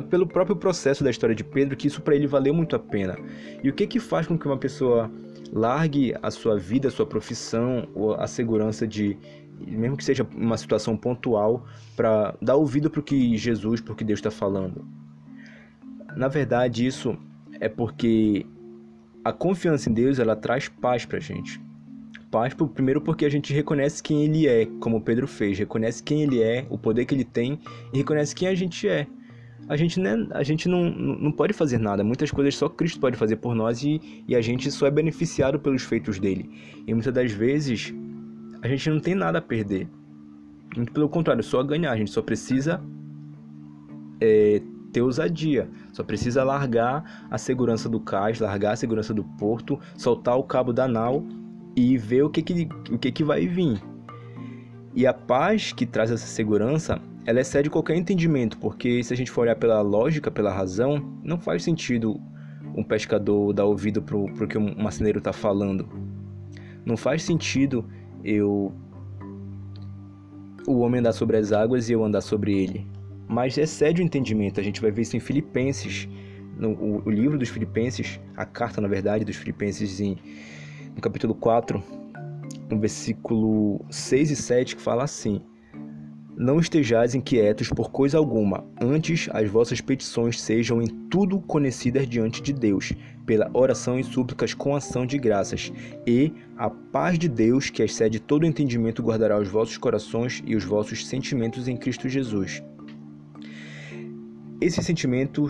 pelo 0.00 0.26
próprio 0.26 0.56
processo 0.56 1.02
da 1.04 1.10
história 1.10 1.34
de 1.34 1.44
Pedro 1.44 1.76
que 1.76 1.86
isso 1.86 2.02
para 2.02 2.14
ele 2.14 2.26
valeu 2.26 2.54
muito 2.54 2.74
a 2.76 2.78
pena. 2.78 3.16
E 3.62 3.68
o 3.68 3.72
que 3.72 3.86
que 3.86 4.00
faz 4.00 4.26
com 4.26 4.38
que 4.38 4.46
uma 4.46 4.58
pessoa 4.58 5.10
largue 5.52 6.14
a 6.22 6.30
sua 6.30 6.58
vida, 6.58 6.88
a 6.88 6.90
sua 6.90 7.06
profissão, 7.06 7.88
ou 7.94 8.14
a 8.14 8.26
segurança 8.26 8.86
de 8.86 9.16
mesmo 9.60 9.96
que 9.96 10.04
seja 10.04 10.26
uma 10.34 10.56
situação 10.56 10.96
pontual, 10.96 11.64
para 11.96 12.34
dar 12.40 12.56
ouvido 12.56 12.90
para 12.90 13.00
o 13.00 13.02
que 13.02 13.36
Jesus, 13.36 13.80
para 13.80 13.92
o 13.92 13.96
que 13.96 14.04
Deus 14.04 14.18
está 14.18 14.30
falando. 14.30 14.84
Na 16.16 16.28
verdade, 16.28 16.86
isso 16.86 17.16
é 17.60 17.68
porque 17.68 18.46
a 19.24 19.32
confiança 19.32 19.88
em 19.88 19.92
Deus 19.92 20.18
ela 20.18 20.36
traz 20.36 20.68
paz 20.68 21.04
para 21.04 21.18
a 21.18 21.20
gente. 21.20 21.60
Paz, 22.30 22.52
primeiro, 22.74 23.00
porque 23.00 23.24
a 23.24 23.28
gente 23.28 23.52
reconhece 23.52 24.02
quem 24.02 24.24
Ele 24.24 24.46
é, 24.46 24.66
como 24.80 25.00
Pedro 25.00 25.26
fez, 25.26 25.58
reconhece 25.58 26.02
quem 26.02 26.22
Ele 26.22 26.42
é, 26.42 26.66
o 26.68 26.76
poder 26.76 27.04
que 27.04 27.14
Ele 27.14 27.24
tem 27.24 27.60
e 27.92 27.98
reconhece 27.98 28.34
quem 28.34 28.48
a 28.48 28.54
gente 28.54 28.88
é. 28.88 29.06
A 29.68 29.76
gente, 29.76 29.98
né, 29.98 30.26
a 30.30 30.42
gente 30.42 30.68
não, 30.68 30.90
não 30.90 31.32
pode 31.32 31.52
fazer 31.52 31.78
nada, 31.78 32.04
muitas 32.04 32.30
coisas 32.30 32.54
só 32.54 32.68
Cristo 32.68 33.00
pode 33.00 33.16
fazer 33.16 33.36
por 33.36 33.54
nós 33.54 33.82
e, 33.82 34.24
e 34.28 34.36
a 34.36 34.40
gente 34.42 34.70
só 34.70 34.86
é 34.86 34.90
beneficiado 34.90 35.58
pelos 35.58 35.82
feitos 35.82 36.18
dele. 36.18 36.50
E 36.86 36.92
muitas 36.92 37.12
das 37.12 37.32
vezes 37.32 37.94
a 38.62 38.68
gente 38.68 38.90
não 38.90 39.00
tem 39.00 39.14
nada 39.14 39.38
a 39.38 39.42
perder. 39.42 39.88
Muito 40.76 40.92
pelo 40.92 41.08
contrário, 41.08 41.42
só 41.42 41.60
a 41.60 41.62
ganhar. 41.62 41.92
A 41.92 41.96
gente 41.96 42.10
só 42.10 42.20
precisa 42.20 42.82
é, 44.20 44.60
ter 44.92 45.02
ousadia. 45.02 45.68
Só 45.92 46.02
precisa 46.02 46.42
largar 46.42 47.26
a 47.30 47.38
segurança 47.38 47.88
do 47.88 48.00
cais, 48.00 48.40
largar 48.40 48.72
a 48.72 48.76
segurança 48.76 49.12
do 49.12 49.22
porto, 49.22 49.78
soltar 49.96 50.36
o 50.36 50.42
cabo 50.42 50.72
da 50.72 50.88
nau 50.88 51.24
e 51.76 51.98
ver 51.98 52.22
o 52.22 52.30
que, 52.30 52.42
que, 52.42 52.68
o 52.90 52.98
que, 52.98 53.12
que 53.12 53.24
vai 53.24 53.46
vir. 53.46 53.80
E 54.94 55.06
a 55.06 55.12
paz 55.12 55.72
que 55.72 55.84
traz 55.84 56.10
essa 56.10 56.26
segurança, 56.26 57.00
ela 57.26 57.40
excede 57.40 57.70
qualquer 57.70 57.96
entendimento, 57.96 58.58
porque 58.58 59.02
se 59.02 59.12
a 59.12 59.16
gente 59.16 59.30
for 59.30 59.42
olhar 59.42 59.56
pela 59.56 59.80
lógica, 59.80 60.30
pela 60.30 60.52
razão, 60.52 61.18
não 61.22 61.38
faz 61.38 61.62
sentido 61.62 62.20
um 62.76 62.82
pescador 62.82 63.52
dar 63.52 63.64
ouvido 63.64 64.02
para 64.02 64.16
o 64.16 64.48
que 64.48 64.58
um 64.58 64.74
marceneiro 64.76 65.18
está 65.18 65.32
falando. 65.32 65.88
Não 66.84 66.96
faz 66.96 67.22
sentido 67.22 67.84
eu 68.22 68.72
o 70.66 70.78
homem 70.78 71.00
andar 71.00 71.12
sobre 71.12 71.36
as 71.36 71.52
águas 71.52 71.88
e 71.88 71.92
eu 71.92 72.02
andar 72.02 72.22
sobre 72.22 72.58
ele 72.58 72.86
mas 73.28 73.56
excede 73.58 74.02
o 74.02 74.04
entendimento. 74.04 74.60
A 74.60 74.62
gente 74.62 74.80
vai 74.80 74.90
ver 74.90 75.02
isso 75.02 75.16
em 75.16 75.20
Filipenses, 75.20 76.08
no 76.56 76.70
o, 76.70 77.02
o 77.06 77.10
livro 77.10 77.38
dos 77.38 77.48
Filipenses, 77.48 78.20
a 78.36 78.44
carta, 78.44 78.80
na 78.80 78.88
verdade, 78.88 79.24
dos 79.24 79.36
Filipenses, 79.36 80.00
em, 80.00 80.16
no 80.94 81.00
capítulo 81.00 81.34
4, 81.34 81.82
no 82.70 82.78
versículo 82.78 83.84
6 83.90 84.30
e 84.30 84.36
7, 84.36 84.76
que 84.76 84.82
fala 84.82 85.04
assim: 85.04 85.42
Não 86.36 86.58
estejais 86.58 87.14
inquietos 87.14 87.68
por 87.68 87.92
coisa 87.92 88.18
alguma, 88.18 88.64
antes 88.80 89.28
as 89.32 89.48
vossas 89.48 89.80
petições 89.80 90.40
sejam 90.40 90.82
em 90.82 90.86
tudo 91.08 91.40
conhecidas 91.40 92.08
diante 92.08 92.42
de 92.42 92.52
Deus, 92.52 92.92
pela 93.24 93.48
oração 93.54 94.00
e 94.00 94.02
súplicas 94.02 94.52
com 94.52 94.74
ação 94.74 95.06
de 95.06 95.16
graças, 95.16 95.72
e 96.04 96.32
a 96.56 96.68
paz 96.68 97.20
de 97.20 97.28
Deus, 97.28 97.70
que 97.70 97.84
excede 97.84 98.18
todo 98.18 98.44
entendimento, 98.44 99.00
guardará 99.00 99.38
os 99.38 99.48
vossos 99.48 99.78
corações 99.78 100.42
e 100.44 100.56
os 100.56 100.64
vossos 100.64 101.06
sentimentos 101.06 101.68
em 101.68 101.76
Cristo 101.76 102.08
Jesus. 102.08 102.60
Esse 104.60 104.82
sentimento 104.82 105.48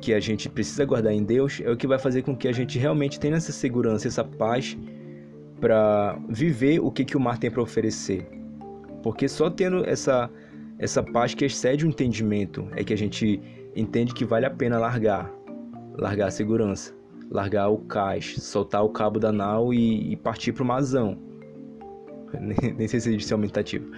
que 0.00 0.14
a 0.14 0.20
gente 0.20 0.48
precisa 0.48 0.84
guardar 0.84 1.12
em 1.12 1.24
Deus 1.24 1.60
é 1.60 1.70
o 1.70 1.76
que 1.76 1.88
vai 1.88 1.98
fazer 1.98 2.22
com 2.22 2.36
que 2.36 2.46
a 2.46 2.52
gente 2.52 2.78
realmente 2.78 3.18
tenha 3.18 3.34
essa 3.34 3.52
segurança, 3.52 4.06
essa 4.06 4.22
paz 4.22 4.78
para 5.60 6.16
viver 6.28 6.78
o 6.78 6.90
que, 6.90 7.04
que 7.04 7.16
o 7.16 7.20
mar 7.20 7.36
tem 7.36 7.50
para 7.50 7.62
oferecer. 7.62 8.39
Porque 9.02 9.28
só 9.28 9.48
tendo 9.48 9.88
essa, 9.88 10.30
essa 10.78 11.02
paz 11.02 11.34
que 11.34 11.44
excede 11.44 11.84
o 11.84 11.88
entendimento 11.88 12.68
é 12.76 12.84
que 12.84 12.92
a 12.92 12.96
gente 12.96 13.40
entende 13.74 14.14
que 14.14 14.24
vale 14.24 14.46
a 14.46 14.50
pena 14.50 14.78
largar, 14.78 15.30
largar 15.96 16.28
a 16.28 16.30
segurança, 16.30 16.94
largar 17.30 17.68
o 17.68 17.78
cais, 17.78 18.36
soltar 18.42 18.84
o 18.84 18.88
cabo 18.88 19.18
da 19.18 19.32
nau 19.32 19.72
e, 19.72 20.12
e 20.12 20.16
partir 20.16 20.52
para 20.52 20.62
o 20.62 20.66
mazão. 20.66 21.16
Nem, 22.38 22.74
nem 22.74 22.86
sei 22.86 23.00
se 23.00 23.32
é 23.32 23.34
aumentativo, 23.34 23.90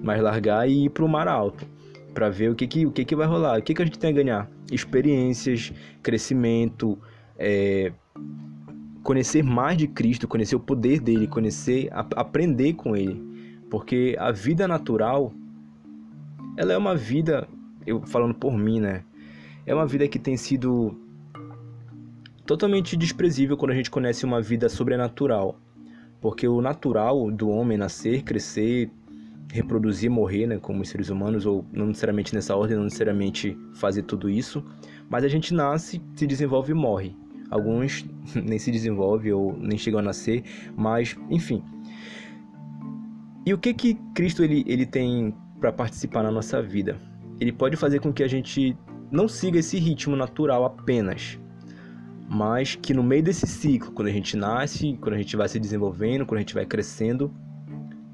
mas 0.00 0.22
largar 0.22 0.68
e 0.68 0.84
ir 0.84 0.90
para 0.90 1.04
o 1.04 1.08
mar 1.08 1.26
alto 1.26 1.66
para 2.14 2.28
ver 2.28 2.50
o 2.50 2.54
que 2.54 2.66
que, 2.66 2.86
o 2.86 2.90
que 2.90 3.04
que 3.04 3.16
vai 3.16 3.26
rolar, 3.26 3.58
o 3.58 3.62
que 3.62 3.74
que 3.74 3.82
a 3.82 3.84
gente 3.84 3.98
tem 3.98 4.10
a 4.10 4.12
ganhar, 4.12 4.50
experiências, 4.70 5.72
crescimento, 6.02 6.98
é, 7.38 7.92
conhecer 9.02 9.42
mais 9.42 9.76
de 9.76 9.86
Cristo, 9.86 10.28
conhecer 10.28 10.56
o 10.56 10.60
poder 10.60 11.00
dele, 11.00 11.26
conhecer, 11.26 11.88
aprender 11.92 12.74
com 12.74 12.96
ele, 12.96 13.20
porque 13.70 14.16
a 14.18 14.32
vida 14.32 14.66
natural, 14.66 15.32
ela 16.56 16.72
é 16.72 16.76
uma 16.76 16.96
vida, 16.96 17.48
eu 17.86 18.02
falando 18.02 18.34
por 18.34 18.56
mim, 18.56 18.80
né, 18.80 19.04
é 19.64 19.74
uma 19.74 19.86
vida 19.86 20.08
que 20.08 20.18
tem 20.18 20.36
sido 20.36 20.94
totalmente 22.44 22.96
desprezível 22.96 23.56
quando 23.56 23.70
a 23.70 23.74
gente 23.74 23.90
conhece 23.90 24.24
uma 24.24 24.42
vida 24.42 24.68
sobrenatural, 24.68 25.56
porque 26.20 26.48
o 26.48 26.60
natural 26.60 27.30
do 27.30 27.48
homem 27.48 27.78
nascer, 27.78 28.22
crescer, 28.22 28.90
reproduzir, 29.52 30.10
morrer, 30.10 30.46
né, 30.46 30.58
como 30.58 30.84
seres 30.84 31.08
humanos, 31.08 31.46
ou 31.46 31.64
não 31.72 31.86
necessariamente 31.86 32.34
nessa 32.34 32.56
ordem, 32.56 32.76
não 32.76 32.84
necessariamente 32.84 33.56
fazer 33.74 34.02
tudo 34.02 34.28
isso, 34.28 34.64
mas 35.08 35.24
a 35.24 35.28
gente 35.28 35.54
nasce, 35.54 36.02
se 36.14 36.26
desenvolve 36.26 36.72
e 36.72 36.74
morre. 36.74 37.16
Alguns 37.50 38.04
nem 38.34 38.58
se 38.58 38.70
desenvolvem 38.70 39.32
ou 39.32 39.56
nem 39.56 39.76
chegam 39.76 40.00
a 40.00 40.02
nascer, 40.02 40.44
mas 40.76 41.16
enfim. 41.28 41.62
E 43.44 43.54
o 43.54 43.58
que 43.58 43.72
que 43.72 43.94
Cristo 44.14 44.44
ele, 44.44 44.64
ele 44.66 44.84
tem 44.84 45.34
para 45.58 45.72
participar 45.72 46.22
na 46.22 46.30
nossa 46.30 46.60
vida? 46.60 46.96
Ele 47.40 47.52
pode 47.52 47.76
fazer 47.76 48.00
com 48.00 48.12
que 48.12 48.22
a 48.22 48.28
gente 48.28 48.76
não 49.10 49.26
siga 49.26 49.58
esse 49.58 49.78
ritmo 49.78 50.14
natural 50.14 50.64
apenas, 50.64 51.38
mas 52.28 52.76
que 52.76 52.92
no 52.92 53.02
meio 53.02 53.22
desse 53.22 53.46
ciclo, 53.46 53.92
quando 53.92 54.08
a 54.08 54.12
gente 54.12 54.36
nasce, 54.36 54.96
quando 55.00 55.14
a 55.14 55.18
gente 55.18 55.36
vai 55.36 55.48
se 55.48 55.58
desenvolvendo, 55.58 56.26
quando 56.26 56.38
a 56.38 56.40
gente 56.42 56.54
vai 56.54 56.66
crescendo, 56.66 57.32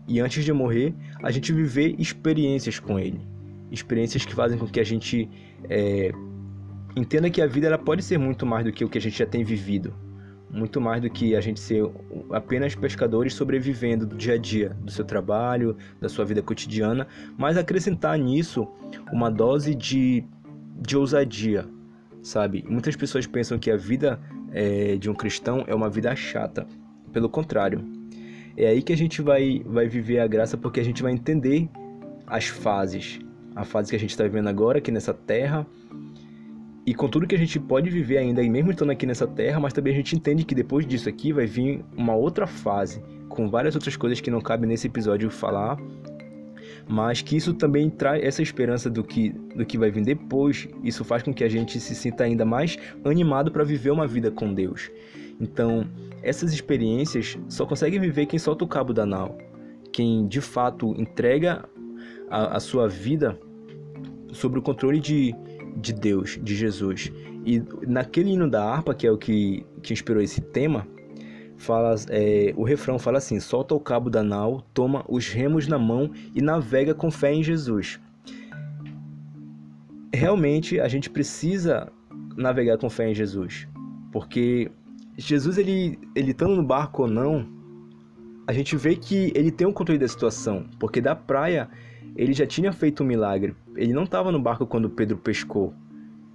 e 0.08 0.20
antes 0.20 0.44
de 0.44 0.52
morrer, 0.52 0.94
a 1.22 1.30
gente 1.30 1.52
viver 1.52 1.96
experiências 1.98 2.78
com 2.78 2.98
ele. 2.98 3.20
Experiências 3.70 4.24
que 4.24 4.34
fazem 4.34 4.56
com 4.56 4.66
que 4.66 4.78
a 4.78 4.84
gente 4.84 5.28
é, 5.68 6.12
entenda 6.96 7.28
que 7.28 7.42
a 7.42 7.46
vida 7.46 7.66
ela 7.66 7.78
pode 7.78 8.02
ser 8.02 8.16
muito 8.16 8.46
mais 8.46 8.64
do 8.64 8.72
que 8.72 8.84
o 8.84 8.88
que 8.88 8.98
a 8.98 9.00
gente 9.00 9.18
já 9.18 9.26
tem 9.26 9.42
vivido. 9.42 9.92
Muito 10.50 10.80
mais 10.80 11.02
do 11.02 11.10
que 11.10 11.34
a 11.34 11.40
gente 11.40 11.58
ser 11.58 11.84
apenas 12.30 12.74
pescadores 12.74 13.34
sobrevivendo 13.34 14.06
do 14.06 14.16
dia 14.16 14.34
a 14.34 14.38
dia, 14.38 14.70
do 14.80 14.90
seu 14.90 15.04
trabalho, 15.04 15.76
da 16.00 16.08
sua 16.08 16.24
vida 16.24 16.40
cotidiana, 16.40 17.06
mas 17.36 17.56
acrescentar 17.56 18.18
nisso 18.18 18.66
uma 19.12 19.30
dose 19.30 19.74
de, 19.74 20.24
de 20.80 20.96
ousadia, 20.96 21.66
sabe? 22.22 22.64
Muitas 22.68 22.94
pessoas 22.96 23.26
pensam 23.26 23.58
que 23.58 23.70
a 23.70 23.76
vida 23.76 24.20
é, 24.52 24.96
de 24.96 25.10
um 25.10 25.14
cristão 25.14 25.64
é 25.66 25.74
uma 25.74 25.90
vida 25.90 26.14
chata. 26.14 26.66
Pelo 27.12 27.28
contrário, 27.28 27.84
é 28.56 28.68
aí 28.68 28.82
que 28.82 28.92
a 28.92 28.96
gente 28.96 29.20
vai, 29.20 29.62
vai 29.66 29.86
viver 29.86 30.20
a 30.20 30.26
graça, 30.26 30.56
porque 30.56 30.80
a 30.80 30.84
gente 30.84 31.02
vai 31.02 31.12
entender 31.12 31.68
as 32.26 32.46
fases. 32.46 33.18
A 33.54 33.64
fase 33.64 33.90
que 33.90 33.96
a 33.96 33.98
gente 33.98 34.10
está 34.10 34.24
vivendo 34.24 34.48
agora, 34.48 34.78
aqui 34.78 34.90
nessa 34.90 35.12
terra, 35.12 35.66
e 36.86 36.94
com 36.94 37.08
tudo 37.08 37.26
que 37.26 37.34
a 37.34 37.38
gente 37.38 37.58
pode 37.58 37.90
viver 37.90 38.18
ainda, 38.18 38.40
e 38.40 38.48
mesmo 38.48 38.70
estando 38.70 38.92
aqui 38.92 39.04
nessa 39.04 39.26
terra, 39.26 39.58
mas 39.58 39.72
também 39.72 39.92
a 39.92 39.96
gente 39.96 40.14
entende 40.14 40.44
que 40.44 40.54
depois 40.54 40.86
disso 40.86 41.08
aqui 41.08 41.32
vai 41.32 41.44
vir 41.44 41.84
uma 41.96 42.14
outra 42.14 42.46
fase, 42.46 43.02
com 43.28 43.50
várias 43.50 43.74
outras 43.74 43.96
coisas 43.96 44.20
que 44.20 44.30
não 44.30 44.40
cabe 44.40 44.68
nesse 44.68 44.86
episódio 44.86 45.28
falar, 45.28 45.76
mas 46.88 47.20
que 47.20 47.36
isso 47.36 47.52
também 47.52 47.90
traz 47.90 48.22
essa 48.22 48.40
esperança 48.40 48.88
do 48.88 49.02
que, 49.02 49.30
do 49.30 49.66
que 49.66 49.76
vai 49.76 49.90
vir 49.90 50.04
depois, 50.04 50.68
isso 50.84 51.04
faz 51.04 51.24
com 51.24 51.34
que 51.34 51.42
a 51.42 51.48
gente 51.48 51.80
se 51.80 51.92
sinta 51.92 52.22
ainda 52.22 52.44
mais 52.44 52.78
animado 53.04 53.50
para 53.50 53.64
viver 53.64 53.90
uma 53.90 54.06
vida 54.06 54.30
com 54.30 54.54
Deus. 54.54 54.88
Então, 55.40 55.88
essas 56.22 56.52
experiências 56.52 57.36
só 57.48 57.66
consegue 57.66 57.98
viver 57.98 58.26
quem 58.26 58.38
solta 58.38 58.64
o 58.64 58.68
cabo 58.68 58.94
da 58.94 59.04
nau, 59.04 59.36
quem 59.92 60.28
de 60.28 60.40
fato 60.40 60.94
entrega 60.96 61.68
a, 62.30 62.56
a 62.56 62.60
sua 62.60 62.88
vida 62.88 63.36
sobre 64.32 64.58
o 64.58 64.62
controle 64.62 65.00
de, 65.00 65.34
de 65.76 65.92
Deus, 65.92 66.38
de 66.42 66.54
Jesus. 66.54 67.12
E 67.44 67.62
naquele 67.86 68.30
hino 68.30 68.50
da 68.50 68.64
harpa, 68.64 68.94
que 68.94 69.06
é 69.06 69.10
o 69.10 69.18
que, 69.18 69.64
que 69.82 69.92
inspirou 69.92 70.22
esse 70.22 70.40
tema, 70.40 70.86
fala, 71.56 71.94
é, 72.08 72.52
o 72.56 72.64
refrão 72.64 72.98
fala 72.98 73.18
assim: 73.18 73.38
solta 73.38 73.74
o 73.74 73.80
cabo 73.80 74.10
da 74.10 74.22
nau, 74.22 74.64
toma 74.72 75.04
os 75.08 75.28
remos 75.28 75.66
na 75.66 75.78
mão 75.78 76.10
e 76.34 76.40
navega 76.40 76.94
com 76.94 77.10
fé 77.10 77.32
em 77.32 77.42
Jesus. 77.42 78.00
Realmente 80.12 80.80
a 80.80 80.88
gente 80.88 81.10
precisa 81.10 81.92
navegar 82.36 82.78
com 82.78 82.88
fé 82.88 83.10
em 83.10 83.14
Jesus, 83.14 83.68
porque 84.10 84.70
Jesus 85.16 85.58
ele 85.58 85.98
ele 86.14 86.30
estando 86.30 86.56
no 86.56 86.62
barco 86.62 87.02
ou 87.02 87.08
não, 87.08 87.46
a 88.46 88.52
gente 88.52 88.76
vê 88.76 88.94
que 88.94 89.32
ele 89.34 89.50
tem 89.50 89.66
o 89.66 89.70
um 89.70 89.72
controle 89.72 89.98
da 89.98 90.08
situação, 90.08 90.66
porque 90.78 91.00
da 91.00 91.14
praia 91.14 91.68
ele 92.16 92.32
já 92.32 92.46
tinha 92.46 92.72
feito 92.72 93.02
um 93.02 93.06
milagre. 93.06 93.54
Ele 93.76 93.92
não 93.92 94.04
estava 94.04 94.32
no 94.32 94.40
barco 94.40 94.66
quando 94.66 94.88
Pedro 94.88 95.18
pescou, 95.18 95.74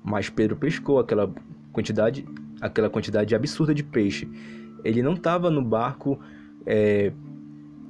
mas 0.03 0.29
Pedro 0.29 0.55
pescou 0.55 0.99
aquela 0.99 1.33
quantidade, 1.73 2.25
aquela 2.61 2.89
quantidade 2.89 3.33
absurda 3.33 3.73
de 3.73 3.83
peixe. 3.83 4.29
Ele 4.83 5.01
não 5.01 5.13
estava 5.13 5.49
no 5.49 5.61
barco 5.61 6.19
é, 6.65 7.11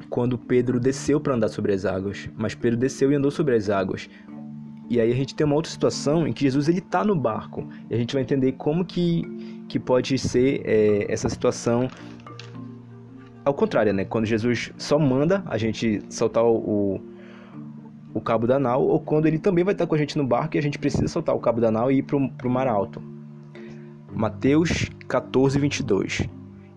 quando 0.09 0.37
Pedro 0.37 0.79
desceu 0.79 1.19
para 1.19 1.35
andar 1.35 1.49
sobre 1.49 1.73
as 1.73 1.85
águas, 1.85 2.29
mas 2.37 2.55
Pedro 2.55 2.79
desceu 2.79 3.11
e 3.11 3.15
andou 3.15 3.31
sobre 3.31 3.55
as 3.55 3.69
águas. 3.69 4.09
E 4.89 4.99
aí 4.99 5.11
a 5.11 5.15
gente 5.15 5.33
tem 5.35 5.45
uma 5.45 5.55
outra 5.55 5.71
situação 5.71 6.27
em 6.27 6.33
que 6.33 6.41
Jesus 6.43 6.67
ele 6.67 6.79
está 6.79 7.03
no 7.03 7.15
barco. 7.15 7.67
E 7.89 7.93
a 7.93 7.97
gente 7.97 8.13
vai 8.13 8.23
entender 8.23 8.53
como 8.53 8.83
que, 8.83 9.23
que 9.69 9.79
pode 9.79 10.17
ser 10.17 10.61
é, 10.65 11.05
essa 11.11 11.29
situação 11.29 11.89
ao 13.43 13.53
contrário, 13.53 13.93
né? 13.93 14.05
Quando 14.05 14.25
Jesus 14.25 14.71
só 14.77 14.99
manda 14.99 15.43
a 15.45 15.57
gente 15.57 16.01
soltar 16.09 16.43
o, 16.43 17.01
o 18.13 18.21
cabo 18.21 18.45
da 18.45 18.59
nau, 18.59 18.83
ou 18.83 18.99
quando 18.99 19.25
ele 19.25 19.39
também 19.39 19.63
vai 19.63 19.73
estar 19.73 19.87
com 19.87 19.95
a 19.95 19.97
gente 19.97 20.17
no 20.17 20.25
barco 20.25 20.55
e 20.55 20.59
a 20.59 20.61
gente 20.61 20.79
precisa 20.79 21.07
soltar 21.07 21.35
o 21.35 21.39
cabo 21.39 21.61
da 21.61 21.71
nau 21.71 21.91
e 21.91 21.97
ir 21.97 22.03
para 22.03 22.17
o 22.17 22.49
mar 22.49 22.67
alto. 22.67 23.01
Mateus 24.13 24.89
14, 25.07 25.57
22 25.57 26.29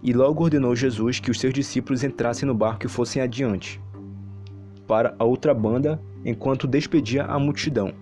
E 0.03 0.13
logo 0.13 0.45
ordenou 0.45 0.77
Jesus 0.77 1.19
que 1.19 1.31
os 1.31 1.41
seus 1.41 1.53
discípulos 1.53 2.05
entrassem 2.05 2.47
no 2.47 2.55
barco 2.55 2.87
e 2.87 2.89
fossem 2.89 3.21
adiante, 3.21 3.81
para 4.87 5.15
a 5.19 5.25
outra 5.25 5.53
banda, 5.53 6.01
enquanto 6.25 6.67
despedia 6.67 7.25
a 7.25 7.39
multidão. 7.39 7.93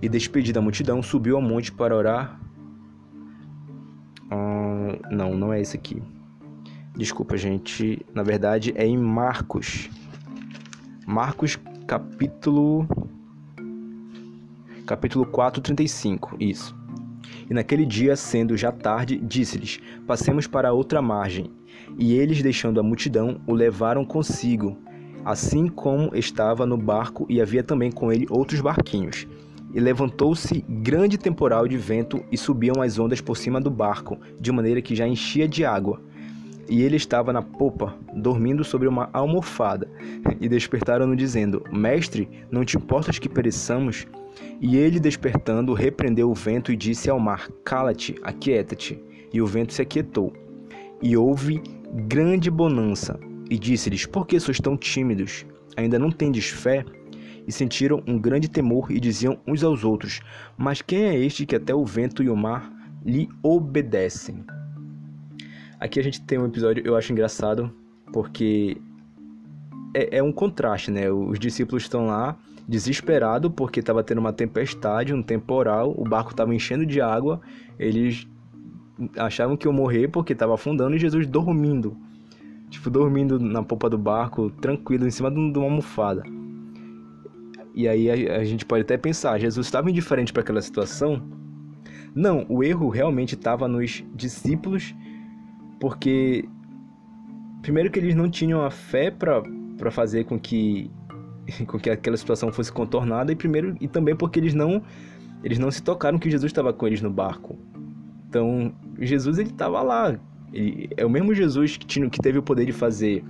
E 0.00 0.08
despedida 0.08 0.58
a 0.58 0.62
multidão, 0.62 1.02
subiu 1.02 1.36
ao 1.36 1.42
monte 1.42 1.70
para 1.70 1.94
orar. 1.94 2.40
Ah, 4.28 4.98
não, 5.10 5.34
não 5.34 5.52
é 5.52 5.60
esse 5.60 5.76
aqui. 5.76 6.02
Desculpa, 6.96 7.36
gente. 7.36 8.04
Na 8.12 8.22
verdade, 8.22 8.72
é 8.76 8.84
em 8.84 8.98
Marcos. 8.98 9.88
Marcos 11.06 11.56
capítulo 11.92 12.88
capítulo 14.86 15.26
4, 15.26 15.60
35, 15.60 16.36
isso. 16.40 16.74
E 17.50 17.52
naquele 17.52 17.84
dia, 17.84 18.16
sendo 18.16 18.56
já 18.56 18.72
tarde, 18.72 19.18
disse-lhes: 19.18 19.78
Passemos 20.06 20.46
para 20.46 20.72
outra 20.72 21.02
margem. 21.02 21.52
E 21.98 22.14
eles, 22.14 22.42
deixando 22.42 22.80
a 22.80 22.82
multidão, 22.82 23.42
o 23.46 23.52
levaram 23.52 24.06
consigo, 24.06 24.74
assim 25.22 25.68
como 25.68 26.16
estava 26.16 26.64
no 26.64 26.78
barco, 26.78 27.26
e 27.28 27.42
havia 27.42 27.62
também 27.62 27.92
com 27.92 28.10
ele 28.10 28.26
outros 28.30 28.62
barquinhos. 28.62 29.26
E 29.74 29.78
levantou-se 29.78 30.64
grande 30.66 31.18
temporal 31.18 31.68
de 31.68 31.76
vento, 31.76 32.24
e 32.32 32.38
subiam 32.38 32.80
as 32.80 32.98
ondas 32.98 33.20
por 33.20 33.36
cima 33.36 33.60
do 33.60 33.70
barco, 33.70 34.18
de 34.40 34.50
maneira 34.50 34.80
que 34.80 34.96
já 34.96 35.06
enchia 35.06 35.46
de 35.46 35.62
água 35.62 36.00
e 36.72 36.80
ele 36.80 36.96
estava 36.96 37.34
na 37.34 37.42
popa, 37.42 37.94
dormindo 38.14 38.64
sobre 38.64 38.88
uma 38.88 39.10
almofada. 39.12 39.86
E 40.40 40.48
despertaram-no, 40.48 41.14
dizendo: 41.14 41.62
Mestre, 41.70 42.26
não 42.50 42.64
te 42.64 42.78
importas 42.78 43.18
que 43.18 43.28
pereçamos? 43.28 44.06
E 44.58 44.78
ele, 44.78 44.98
despertando, 44.98 45.74
repreendeu 45.74 46.30
o 46.30 46.34
vento 46.34 46.72
e 46.72 46.76
disse 46.76 47.10
ao 47.10 47.20
mar: 47.20 47.46
Cala-te, 47.62 48.14
aquieta-te. 48.22 48.98
E 49.30 49.42
o 49.42 49.46
vento 49.46 49.74
se 49.74 49.82
aquietou. 49.82 50.32
E 51.02 51.14
houve 51.14 51.60
grande 52.08 52.50
bonança. 52.50 53.20
E 53.50 53.58
disse-lhes: 53.58 54.06
Por 54.06 54.26
que 54.26 54.40
sois 54.40 54.58
tão 54.58 54.74
tímidos? 54.74 55.44
Ainda 55.76 55.98
não 55.98 56.10
tendes 56.10 56.48
fé? 56.48 56.86
E 57.46 57.52
sentiram 57.52 58.02
um 58.06 58.18
grande 58.18 58.48
temor 58.48 58.90
e 58.90 58.98
diziam 58.98 59.38
uns 59.46 59.62
aos 59.62 59.84
outros: 59.84 60.20
Mas 60.56 60.80
quem 60.80 61.02
é 61.02 61.18
este 61.18 61.44
que 61.44 61.56
até 61.56 61.74
o 61.74 61.84
vento 61.84 62.22
e 62.22 62.30
o 62.30 62.36
mar 62.36 62.72
lhe 63.04 63.28
obedecem? 63.42 64.42
Aqui 65.82 65.98
a 65.98 66.02
gente 66.04 66.20
tem 66.20 66.38
um 66.38 66.46
episódio, 66.46 66.80
eu 66.86 66.94
acho 66.94 67.10
engraçado, 67.10 67.68
porque 68.12 68.80
é, 69.92 70.18
é 70.18 70.22
um 70.22 70.30
contraste, 70.30 70.92
né? 70.92 71.10
Os 71.10 71.40
discípulos 71.40 71.82
estão 71.82 72.06
lá 72.06 72.36
desesperados 72.68 73.50
porque 73.52 73.80
estava 73.80 74.00
tendo 74.04 74.18
uma 74.18 74.32
tempestade, 74.32 75.12
um 75.12 75.20
temporal, 75.20 75.92
o 75.98 76.04
barco 76.04 76.30
estava 76.30 76.54
enchendo 76.54 76.86
de 76.86 77.00
água, 77.00 77.40
eles 77.80 78.28
achavam 79.16 79.56
que 79.56 79.66
iam 79.66 79.72
morrer 79.72 80.06
porque 80.06 80.32
estava 80.34 80.54
afundando 80.54 80.94
e 80.94 81.00
Jesus 81.00 81.26
dormindo. 81.26 81.96
Tipo, 82.70 82.88
dormindo 82.88 83.40
na 83.40 83.64
popa 83.64 83.90
do 83.90 83.98
barco, 83.98 84.50
tranquilo, 84.50 85.04
em 85.04 85.10
cima 85.10 85.32
de 85.32 85.36
uma 85.36 85.64
almofada. 85.64 86.22
E 87.74 87.88
aí 87.88 88.08
a, 88.08 88.36
a 88.36 88.44
gente 88.44 88.64
pode 88.64 88.82
até 88.82 88.96
pensar, 88.96 89.36
Jesus 89.40 89.66
estava 89.66 89.90
indiferente 89.90 90.32
para 90.32 90.42
aquela 90.42 90.62
situação? 90.62 91.20
Não, 92.14 92.46
o 92.48 92.62
erro 92.62 92.88
realmente 92.88 93.34
estava 93.34 93.66
nos 93.66 94.04
discípulos 94.14 94.94
porque 95.82 96.48
primeiro 97.60 97.90
que 97.90 97.98
eles 97.98 98.14
não 98.14 98.30
tinham 98.30 98.64
a 98.64 98.70
fé 98.70 99.10
para 99.10 99.90
fazer 99.90 100.22
com 100.22 100.38
que 100.38 100.88
com 101.66 101.76
que 101.76 101.90
aquela 101.90 102.16
situação 102.16 102.52
fosse 102.52 102.70
contornada 102.70 103.32
e 103.32 103.34
primeiro 103.34 103.76
e 103.80 103.88
também 103.88 104.14
porque 104.14 104.38
eles 104.38 104.54
não 104.54 104.80
eles 105.42 105.58
não 105.58 105.72
se 105.72 105.82
tocaram 105.82 106.20
que 106.20 106.30
Jesus 106.30 106.50
estava 106.50 106.72
com 106.72 106.86
eles 106.86 107.02
no 107.02 107.10
barco. 107.10 107.58
Então, 108.28 108.72
Jesus 109.00 109.38
ele 109.40 109.50
estava 109.50 109.82
lá. 109.82 110.16
Ele, 110.52 110.88
é 110.96 111.04
o 111.04 111.10
mesmo 111.10 111.34
Jesus 111.34 111.76
que, 111.76 111.84
tinha, 111.84 112.08
que 112.08 112.20
teve 112.20 112.38
o 112.38 112.42
poder 112.44 112.64
de 112.64 112.72
fazer 112.72 113.24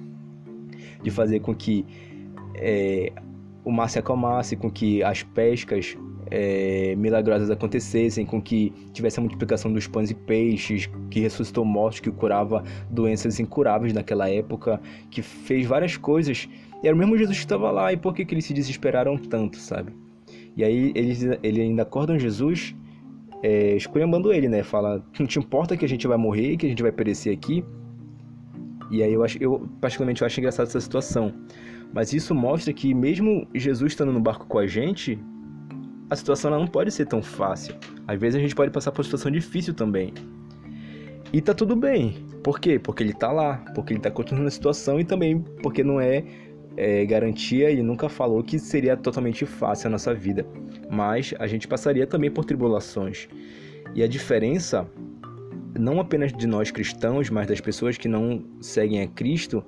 de 1.03 1.11
fazer 1.11 1.41
com 1.41 1.55
que 1.55 1.87
é, 2.55 3.11
o 3.65 3.73
mar 3.73 3.88
se 3.88 3.99
acalmasse, 3.99 4.57
com 4.57 4.71
que 4.71 5.03
as 5.03 5.23
pescas 5.23 5.97
é, 6.35 6.95
milagrosas 6.97 7.51
acontecessem, 7.51 8.25
com 8.25 8.40
que 8.40 8.73
tivesse 8.95 9.21
a 9.21 9.23
multiplicação 9.23 9.71
dos 9.71 9.87
pães 9.87 10.11
e 10.11 10.14
peixes, 10.14 10.88
que 11.11 11.21
ressuscitou 11.21 11.62
mortos, 11.62 12.01
que 12.01 12.11
curava 12.11 12.64
doenças 12.90 13.38
incuráveis 13.38 13.92
naquela 13.92 14.31
época, 14.31 14.81
que 15.11 15.21
fez 15.21 15.66
várias 15.66 15.99
coisas. 15.99 16.49
E 16.83 16.87
era 16.88 16.97
o 16.97 16.99
mesmo 16.99 17.18
Jesus 17.18 17.37
que 17.37 17.45
estava 17.45 17.71
lá, 17.71 17.92
e 17.92 17.99
por 17.99 18.14
que, 18.14 18.25
que 18.25 18.33
eles 18.33 18.47
se 18.47 18.55
desesperaram 18.55 19.18
tanto, 19.18 19.59
sabe? 19.59 19.92
E 20.57 20.64
aí 20.64 20.90
eles 20.95 21.23
ele 21.42 21.61
ainda 21.61 21.83
acordam 21.83 22.18
Jesus, 22.18 22.75
é, 23.42 23.77
ele, 24.33 24.49
né? 24.49 24.62
Fala, 24.62 25.05
não 25.21 25.27
te 25.27 25.38
importa 25.38 25.77
que 25.77 25.85
a 25.85 25.88
gente 25.88 26.07
vai 26.07 26.16
morrer, 26.16 26.57
que 26.57 26.64
a 26.64 26.68
gente 26.71 26.83
vai 26.83 26.92
perecer 26.92 27.35
aqui. 27.35 27.62
E 28.90 29.03
aí 29.03 29.12
eu 29.12 29.23
acho, 29.23 29.37
eu 29.38 29.68
particularmente 29.83 30.23
eu 30.23 30.27
acho 30.27 30.40
engraçado 30.40 30.66
essa 30.66 30.81
situação. 30.81 31.35
Mas 31.92 32.14
isso 32.14 32.35
mostra 32.35 32.73
que 32.73 32.95
mesmo 32.95 33.47
Jesus 33.55 33.92
estando 33.92 34.12
no 34.12 34.21
barco 34.21 34.47
com 34.47 34.59
a 34.59 34.66
gente, 34.66 35.18
a 36.12 36.16
situação 36.16 36.51
não 36.51 36.66
pode 36.66 36.90
ser 36.90 37.07
tão 37.07 37.22
fácil. 37.22 37.75
Às 38.07 38.20
vezes 38.20 38.38
a 38.38 38.42
gente 38.42 38.55
pode 38.55 38.70
passar 38.70 38.92
por 38.92 39.03
situação 39.03 39.31
difícil 39.31 39.72
também. 39.72 40.12
E 41.33 41.40
tá 41.40 41.55
tudo 41.55 41.75
bem. 41.75 42.27
Por 42.44 42.61
quê? 42.61 42.79
Porque 42.79 43.03
ele 43.03 43.14
tá 43.14 43.33
lá, 43.33 43.64
porque 43.75 43.94
ele 43.94 44.01
tá 44.01 44.11
continuando 44.11 44.48
a 44.48 44.51
situação 44.51 45.01
e 45.01 45.05
também 45.05 45.40
porque 45.62 45.83
não 45.83 45.98
é, 45.98 46.22
é 46.77 47.07
garantia, 47.07 47.70
ele 47.70 47.83
nunca 47.83 48.11
falou 48.11 48.42
que 48.42 48.59
seria 48.59 48.94
totalmente 48.94 49.46
fácil 49.46 49.87
a 49.87 49.90
nossa 49.90 50.12
vida. 50.12 50.44
Mas 50.90 51.33
a 51.38 51.46
gente 51.46 51.66
passaria 51.66 52.07
também 52.07 52.31
por 52.31 52.44
tribulações. 52.44 53.27
E 53.94 54.03
a 54.03 54.07
diferença, 54.07 54.87
não 55.79 55.98
apenas 55.98 56.31
de 56.31 56.46
nós 56.46 56.70
cristãos, 56.70 57.31
mas 57.31 57.46
das 57.46 57.61
pessoas 57.61 57.96
que 57.96 58.07
não 58.09 58.44
seguem 58.61 59.01
a 59.01 59.07
Cristo, 59.07 59.64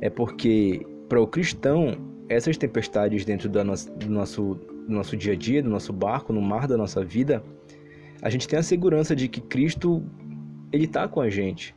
é 0.00 0.10
porque 0.10 0.84
para 1.08 1.20
o 1.20 1.26
cristão, 1.28 2.13
essas 2.28 2.56
tempestades 2.56 3.24
dentro 3.24 3.48
do 3.48 3.62
nosso, 3.64 3.90
do 3.92 4.08
nosso 4.08 4.58
no 4.88 4.96
nosso 4.96 5.16
dia 5.16 5.32
a 5.32 5.36
dia, 5.36 5.62
no 5.62 5.70
nosso 5.70 5.92
barco, 5.92 6.32
no 6.32 6.42
mar 6.42 6.66
da 6.66 6.76
nossa 6.76 7.04
vida, 7.04 7.42
a 8.20 8.30
gente 8.30 8.46
tem 8.46 8.58
a 8.58 8.62
segurança 8.62 9.16
de 9.16 9.28
que 9.28 9.40
Cristo 9.40 10.04
ele 10.72 10.84
está 10.84 11.08
com 11.08 11.20
a 11.20 11.30
gente. 11.30 11.74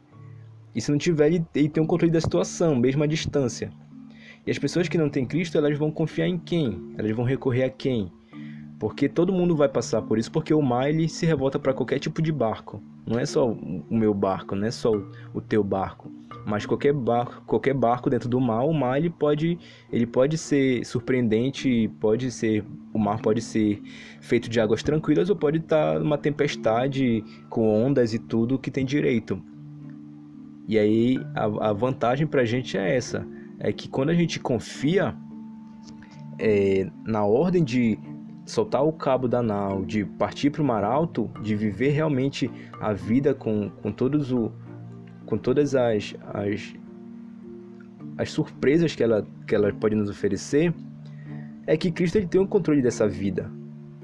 E 0.75 0.81
se 0.81 0.91
não 0.91 0.97
tiver, 0.97 1.27
ele, 1.27 1.45
ele 1.55 1.69
tem 1.69 1.81
o 1.81 1.86
um 1.86 1.88
controle 1.88 2.12
da 2.12 2.21
situação, 2.21 2.75
mesmo 2.75 3.03
à 3.03 3.07
distância. 3.07 3.71
E 4.45 4.51
as 4.51 4.60
pessoas 4.60 4.88
que 4.88 4.97
não 4.97 5.10
têm 5.10 5.25
Cristo, 5.25 5.57
elas 5.57 5.77
vão 5.77 5.91
confiar 5.91 6.27
em 6.27 6.38
quem? 6.38 6.93
Elas 6.97 7.12
vão 7.12 7.25
recorrer 7.25 7.63
a 7.63 7.69
quem? 7.69 8.12
Porque 8.79 9.10
todo 9.10 9.33
mundo 9.33 9.55
vai 9.55 9.67
passar 9.67 10.01
por 10.01 10.19
isso, 10.19 10.31
porque 10.31 10.53
o 10.53 10.62
mar 10.62 10.89
ele 10.89 11.10
se 11.10 11.25
revolta 11.25 11.57
para 11.57 11.73
qualquer 11.73 11.99
tipo 11.99 12.21
de 12.21 12.31
barco. 12.31 12.81
Não 13.05 13.17
é 13.17 13.25
só 13.25 13.49
o 13.49 13.86
meu 13.89 14.13
barco, 14.13 14.55
não 14.55 14.67
é 14.67 14.71
só 14.71 14.91
o 15.33 15.41
teu 15.41 15.63
barco. 15.63 16.12
Mas 16.47 16.65
qualquer 16.65 16.93
barco, 16.93 17.43
qualquer 17.45 17.73
barco 17.73 18.10
dentro 18.10 18.29
do 18.29 18.39
mar, 18.39 18.63
o 18.63 18.71
mar 18.71 18.97
ele 18.97 19.10
pode, 19.10 19.60
ele 19.91 20.07
pode 20.07 20.38
ser 20.38 20.86
surpreendente, 20.86 21.91
pode 21.99 22.31
ser, 22.31 22.63
o 22.93 22.97
mar 22.97 23.21
pode 23.21 23.41
ser 23.41 23.83
feito 24.21 24.49
de 24.49 24.57
águas 24.57 24.81
tranquilas 24.81 25.29
ou 25.29 25.36
pode 25.36 25.57
estar 25.57 25.99
numa 25.99 26.17
tempestade 26.17 27.21
com 27.49 27.67
ondas 27.67 28.13
e 28.13 28.19
tudo 28.19 28.57
que 28.57 28.71
tem 28.71 28.86
direito. 28.86 29.43
E 30.69 30.79
aí 30.79 31.19
a, 31.36 31.71
a 31.71 31.73
vantagem 31.73 32.25
para 32.25 32.43
a 32.43 32.45
gente 32.45 32.77
é 32.77 32.95
essa, 32.95 33.27
é 33.60 33.73
que 33.73 33.89
quando 33.89 34.12
a 34.12 34.13
gente 34.13 34.39
confia 34.39 35.13
é, 36.39 36.89
na 37.05 37.25
ordem 37.25 37.62
de 37.62 37.99
soltar 38.45 38.86
o 38.86 38.93
cabo 38.93 39.27
da 39.27 39.41
nau, 39.43 39.83
de 39.83 40.05
partir 40.05 40.49
para 40.49 40.62
o 40.62 40.65
mar 40.65 40.86
alto, 40.86 41.29
de 41.43 41.57
viver 41.57 41.89
realmente 41.89 42.49
a 42.79 42.93
vida 42.93 43.33
com, 43.33 43.69
com 43.69 43.91
todos 43.91 44.31
o 44.31 44.49
com 45.27 45.37
todas 45.37 45.75
as, 45.75 46.15
as 46.33 46.73
as 48.17 48.31
surpresas 48.31 48.95
que 48.95 49.03
ela 49.03 49.27
que 49.45 49.53
ela 49.53 49.71
pode 49.71 49.95
nos 49.95 50.09
oferecer, 50.09 50.73
é 51.67 51.77
que 51.77 51.91
Cristo 51.91 52.17
ele 52.17 52.25
tem 52.25 52.41
o 52.41 52.45
um 52.45 52.47
controle 52.47 52.81
dessa 52.81 53.07
vida. 53.07 53.51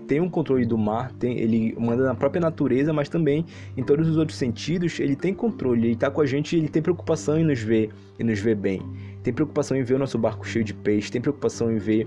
Tem 0.08 0.20
um 0.20 0.30
controle 0.30 0.66
do 0.66 0.78
mar, 0.78 1.14
tem, 1.14 1.40
ele 1.40 1.74
manda 1.80 2.04
na 2.04 2.14
própria 2.14 2.42
natureza, 2.42 2.92
mas 2.92 3.08
também 3.08 3.46
em 3.76 3.82
todos 3.82 4.08
os 4.08 4.18
outros 4.18 4.38
sentidos, 4.38 5.00
ele 5.00 5.16
tem 5.16 5.34
controle, 5.34 5.88
ele 5.88 5.94
está 5.94 6.12
com 6.12 6.20
a 6.20 6.26
gente, 6.26 6.58
ele 6.58 6.68
tem 6.68 6.82
preocupação 6.82 7.40
em 7.40 7.44
nos 7.44 7.60
ver 7.60 7.90
e 8.20 8.24
nos 8.24 8.38
ver 8.40 8.56
bem. 8.56 8.82
Tem 9.24 9.34
preocupação 9.34 9.78
em 9.78 9.82
ver 9.82 9.96
o 9.96 10.00
nosso 10.00 10.20
barco 10.20 10.46
cheio 10.46 10.66
de 10.66 10.74
peixe, 10.74 11.10
tem 11.10 11.22
preocupação 11.22 11.72
em 11.72 11.78
ver 11.78 12.06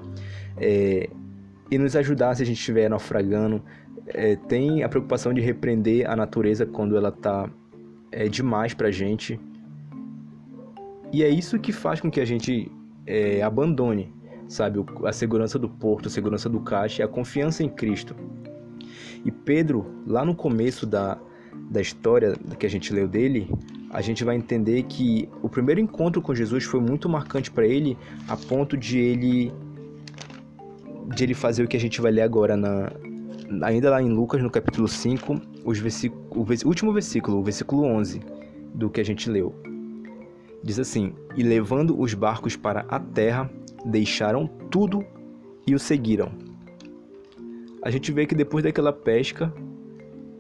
é, 0.58 1.08
e 1.70 1.78
nos 1.78 1.96
ajudar 1.96 2.34
se 2.34 2.42
a 2.42 2.46
gente 2.46 2.58
estiver 2.58 2.88
naufragando. 2.90 3.62
É, 4.08 4.36
tem 4.36 4.84
a 4.84 4.88
preocupação 4.88 5.32
de 5.32 5.40
repreender 5.40 6.08
a 6.08 6.14
natureza 6.14 6.66
quando 6.66 6.96
ela 6.96 7.08
está 7.08 7.50
é, 8.16 8.28
demais 8.28 8.72
para 8.72 8.88
a 8.88 8.90
gente. 8.90 9.38
E 11.12 11.22
é 11.22 11.28
isso 11.28 11.58
que 11.58 11.70
faz 11.70 12.00
com 12.00 12.10
que 12.10 12.18
a 12.18 12.24
gente 12.24 12.72
é, 13.06 13.42
abandone, 13.42 14.12
sabe, 14.48 14.82
a 15.04 15.12
segurança 15.12 15.58
do 15.58 15.68
porto, 15.68 16.08
a 16.08 16.10
segurança 16.10 16.48
do 16.48 16.60
caixa 16.60 17.02
e 17.02 17.04
a 17.04 17.08
confiança 17.08 17.62
em 17.62 17.68
Cristo. 17.68 18.16
E 19.22 19.30
Pedro, 19.30 19.84
lá 20.06 20.24
no 20.24 20.34
começo 20.34 20.86
da, 20.86 21.18
da 21.70 21.80
história 21.80 22.34
que 22.58 22.64
a 22.64 22.70
gente 22.70 22.92
leu 22.92 23.06
dele, 23.06 23.50
a 23.90 24.00
gente 24.00 24.24
vai 24.24 24.34
entender 24.34 24.84
que 24.84 25.28
o 25.42 25.48
primeiro 25.48 25.80
encontro 25.80 26.22
com 26.22 26.34
Jesus 26.34 26.64
foi 26.64 26.80
muito 26.80 27.08
marcante 27.10 27.50
para 27.50 27.66
ele, 27.66 27.98
a 28.28 28.36
ponto 28.36 28.76
de 28.76 28.98
ele 28.98 29.52
de 31.14 31.22
ele 31.22 31.34
fazer 31.34 31.62
o 31.62 31.68
que 31.68 31.76
a 31.76 31.80
gente 31.80 32.00
vai 32.00 32.10
ler 32.10 32.22
agora 32.22 32.56
na 32.56 32.90
ainda 33.62 33.90
lá 33.90 34.02
em 34.02 34.08
Lucas 34.08 34.42
no 34.42 34.50
capítulo 34.50 34.88
5, 34.88 35.40
os 35.66 35.78
o 36.34 36.68
último 36.68 36.92
versículo, 36.92 37.38
o 37.38 37.42
versículo 37.42 37.82
11 37.84 38.20
do 38.72 38.88
que 38.88 39.00
a 39.00 39.04
gente 39.04 39.28
leu. 39.28 39.52
Diz 40.62 40.78
assim: 40.78 41.12
"E 41.36 41.42
levando 41.42 42.00
os 42.00 42.14
barcos 42.14 42.56
para 42.56 42.86
a 42.88 43.00
terra, 43.00 43.50
deixaram 43.84 44.46
tudo 44.70 45.04
e 45.66 45.74
o 45.74 45.78
seguiram." 45.78 46.30
A 47.82 47.90
gente 47.90 48.12
vê 48.12 48.26
que 48.26 48.34
depois 48.34 48.64
daquela 48.64 48.92
pesca, 48.92 49.52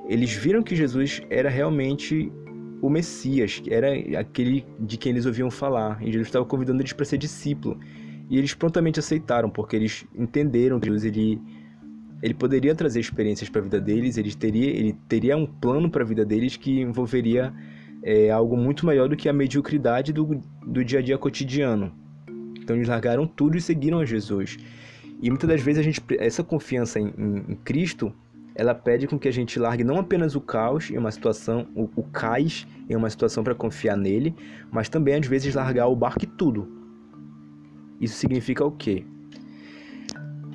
eles 0.08 0.32
viram 0.32 0.62
que 0.62 0.76
Jesus 0.76 1.20
era 1.28 1.48
realmente 1.48 2.32
o 2.80 2.88
Messias, 2.88 3.62
era 3.68 3.88
aquele 4.18 4.64
de 4.78 4.96
quem 4.96 5.10
eles 5.12 5.26
ouviam 5.26 5.50
falar, 5.50 6.00
e 6.02 6.06
Jesus 6.06 6.28
estava 6.28 6.44
convidando 6.44 6.82
eles 6.82 6.92
para 6.92 7.04
ser 7.04 7.18
discípulo. 7.18 7.78
E 8.28 8.38
eles 8.38 8.54
prontamente 8.54 8.98
aceitaram, 8.98 9.48
porque 9.48 9.76
eles 9.76 10.04
entenderam 10.14 10.78
que 10.80 10.88
Deus 10.88 11.04
ele, 11.04 11.40
ele 12.22 12.34
poderia 12.34 12.74
trazer 12.74 13.00
experiências 13.00 13.48
para 13.48 13.60
a 13.60 13.64
vida 13.64 13.80
deles, 13.80 14.16
ele 14.16 14.34
teria, 14.34 14.70
ele 14.70 14.94
teria 15.08 15.36
um 15.36 15.46
plano 15.46 15.90
para 15.90 16.02
a 16.02 16.06
vida 16.06 16.24
deles 16.24 16.56
que 16.56 16.80
envolveria 16.80 17.52
é, 18.02 18.30
algo 18.30 18.56
muito 18.56 18.86
maior 18.86 19.08
do 19.08 19.16
que 19.16 19.28
a 19.28 19.32
mediocridade 19.32 20.12
do, 20.12 20.40
do 20.66 20.84
dia 20.84 21.00
a 21.00 21.02
dia 21.02 21.18
cotidiano. 21.18 21.92
Então 22.58 22.74
eles 22.74 22.88
largaram 22.88 23.26
tudo 23.26 23.56
e 23.56 23.60
seguiram 23.60 24.00
a 24.00 24.04
Jesus. 24.04 24.56
E 25.20 25.30
muitas 25.30 25.48
das 25.48 25.60
vezes 25.60 25.80
a 25.80 25.82
gente, 25.82 26.00
essa 26.18 26.42
confiança 26.42 26.98
em, 26.98 27.12
em, 27.16 27.52
em 27.52 27.56
Cristo 27.56 28.12
ela 28.56 28.74
pede 28.74 29.06
com 29.06 29.18
que 29.18 29.28
a 29.28 29.32
gente 29.32 29.58
largue 29.58 29.84
não 29.84 29.98
apenas 29.98 30.34
o 30.34 30.40
caos 30.40 30.90
em 30.90 30.96
uma 30.96 31.10
situação, 31.10 31.68
o, 31.74 31.90
o 31.94 32.02
cais 32.02 32.66
em 32.88 32.96
uma 32.96 33.10
situação 33.10 33.44
para 33.44 33.54
confiar 33.54 33.96
nele, 33.96 34.34
mas 34.72 34.88
também 34.88 35.14
às 35.14 35.26
vezes 35.26 35.54
largar 35.54 35.88
o 35.88 35.94
barco 35.94 36.24
e 36.24 36.26
tudo. 36.26 36.66
Isso 38.00 38.16
significa 38.16 38.64
o 38.64 38.72
quê? 38.72 39.04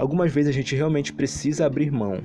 Algumas 0.02 0.34
vezes 0.34 0.50
a 0.50 0.52
gente 0.52 0.76
realmente 0.76 1.14
precisa 1.14 1.68
abrir 1.68 1.92
mão, 1.92 2.24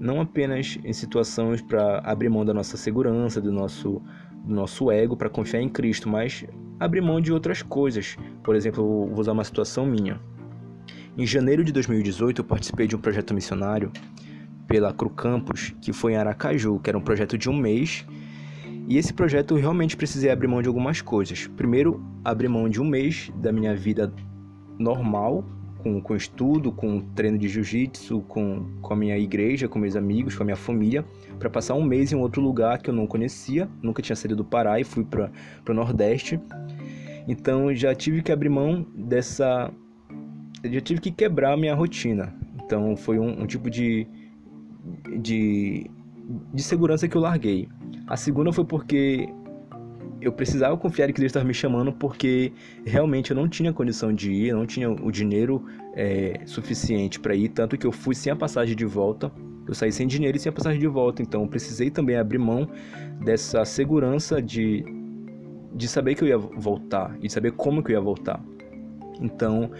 não 0.00 0.18
apenas 0.18 0.78
em 0.82 0.94
situações 0.94 1.60
para 1.60 1.98
abrir 1.98 2.30
mão 2.30 2.42
da 2.42 2.54
nossa 2.54 2.74
segurança, 2.78 3.38
do 3.38 3.52
nosso, 3.52 4.00
do 4.46 4.54
nosso 4.54 4.90
ego 4.90 5.14
para 5.14 5.28
confiar 5.28 5.60
em 5.60 5.68
Cristo, 5.68 6.08
mas 6.08 6.46
abrir 6.80 7.02
mão 7.02 7.20
de 7.20 7.30
outras 7.30 7.60
coisas. 7.60 8.16
Por 8.42 8.56
exemplo, 8.56 8.82
vou 9.08 9.20
usar 9.20 9.32
uma 9.32 9.44
situação 9.44 9.84
minha. 9.84 10.18
Em 11.18 11.26
janeiro 11.26 11.62
de 11.62 11.70
2018, 11.70 12.40
eu 12.40 12.44
participei 12.46 12.86
de 12.86 12.96
um 12.96 12.98
projeto 12.98 13.34
missionário 13.34 13.92
pela 14.66 14.90
Cru 14.90 15.10
Campus, 15.10 15.74
que 15.82 15.92
foi 15.92 16.14
em 16.14 16.16
Aracaju, 16.16 16.80
que 16.80 16.88
era 16.88 16.96
um 16.96 17.02
projeto 17.02 17.36
de 17.36 17.50
um 17.50 17.54
mês. 17.54 18.06
E 18.88 18.96
esse 18.96 19.12
projeto 19.12 19.54
eu 19.54 19.60
realmente 19.60 19.98
precisei 19.98 20.30
abrir 20.30 20.48
mão 20.48 20.62
de 20.62 20.68
algumas 20.68 21.02
coisas. 21.02 21.46
Primeiro, 21.46 22.02
abrir 22.24 22.48
mão 22.48 22.70
de 22.70 22.80
um 22.80 22.86
mês 22.86 23.30
da 23.36 23.52
minha 23.52 23.76
vida 23.76 24.10
normal, 24.78 25.44
com, 25.82 26.00
com 26.00 26.14
estudo, 26.14 26.70
com 26.72 27.00
treino 27.00 27.38
de 27.38 27.48
jiu-jitsu, 27.48 28.20
com, 28.22 28.66
com 28.80 28.94
a 28.94 28.96
minha 28.96 29.16
igreja, 29.18 29.68
com 29.68 29.78
meus 29.78 29.96
amigos, 29.96 30.34
com 30.34 30.42
a 30.42 30.46
minha 30.46 30.56
família, 30.56 31.04
para 31.38 31.48
passar 31.48 31.74
um 31.74 31.82
mês 31.82 32.12
em 32.12 32.16
outro 32.16 32.42
lugar 32.42 32.78
que 32.78 32.90
eu 32.90 32.94
não 32.94 33.06
conhecia, 33.06 33.68
nunca 33.82 34.02
tinha 34.02 34.16
saído 34.16 34.36
do 34.36 34.44
Pará 34.44 34.80
e 34.80 34.84
fui 34.84 35.04
para 35.04 35.30
o 35.68 35.74
Nordeste. 35.74 36.40
Então 37.26 37.74
já 37.74 37.94
tive 37.94 38.22
que 38.22 38.32
abrir 38.32 38.48
mão 38.48 38.86
dessa. 38.94 39.70
Já 40.64 40.80
tive 40.80 41.00
que 41.00 41.10
quebrar 41.10 41.52
a 41.52 41.56
minha 41.56 41.74
rotina. 41.74 42.34
Então 42.64 42.96
foi 42.96 43.18
um, 43.18 43.42
um 43.42 43.46
tipo 43.46 43.70
de, 43.70 44.06
de, 45.20 45.90
de 46.52 46.62
segurança 46.62 47.06
que 47.06 47.16
eu 47.16 47.20
larguei. 47.20 47.68
A 48.06 48.16
segunda 48.16 48.52
foi 48.52 48.64
porque 48.64 49.28
eu 50.20 50.32
precisava 50.32 50.76
confiar 50.76 51.06
que 51.12 51.20
Deus 51.20 51.30
estava 51.30 51.44
me 51.44 51.54
chamando 51.54 51.92
porque 51.92 52.52
realmente 52.84 53.30
eu 53.30 53.36
não 53.36 53.48
tinha 53.48 53.72
condição 53.72 54.12
de 54.12 54.32
ir, 54.32 54.52
não 54.52 54.66
tinha 54.66 54.90
o 54.90 55.10
dinheiro 55.12 55.64
é, 55.94 56.40
suficiente 56.44 57.20
para 57.20 57.34
ir, 57.34 57.48
tanto 57.50 57.76
que 57.78 57.86
eu 57.86 57.92
fui 57.92 58.14
sem 58.14 58.32
a 58.32 58.36
passagem 58.36 58.74
de 58.74 58.84
volta. 58.84 59.30
Eu 59.66 59.74
saí 59.74 59.92
sem 59.92 60.06
dinheiro 60.06 60.36
e 60.36 60.40
sem 60.40 60.50
a 60.50 60.52
passagem 60.52 60.80
de 60.80 60.86
volta, 60.86 61.22
então 61.22 61.46
precisei 61.46 61.90
também 61.90 62.16
abrir 62.16 62.38
mão 62.38 62.68
dessa 63.22 63.64
segurança 63.64 64.40
de, 64.40 64.84
de 65.74 65.86
saber 65.86 66.14
que 66.14 66.24
eu 66.24 66.28
ia 66.28 66.38
voltar 66.38 67.16
e 67.22 67.28
saber 67.28 67.52
como 67.52 67.82
que 67.82 67.92
eu 67.92 67.96
ia 67.96 68.00
voltar. 68.00 68.42
Então, 69.20 69.70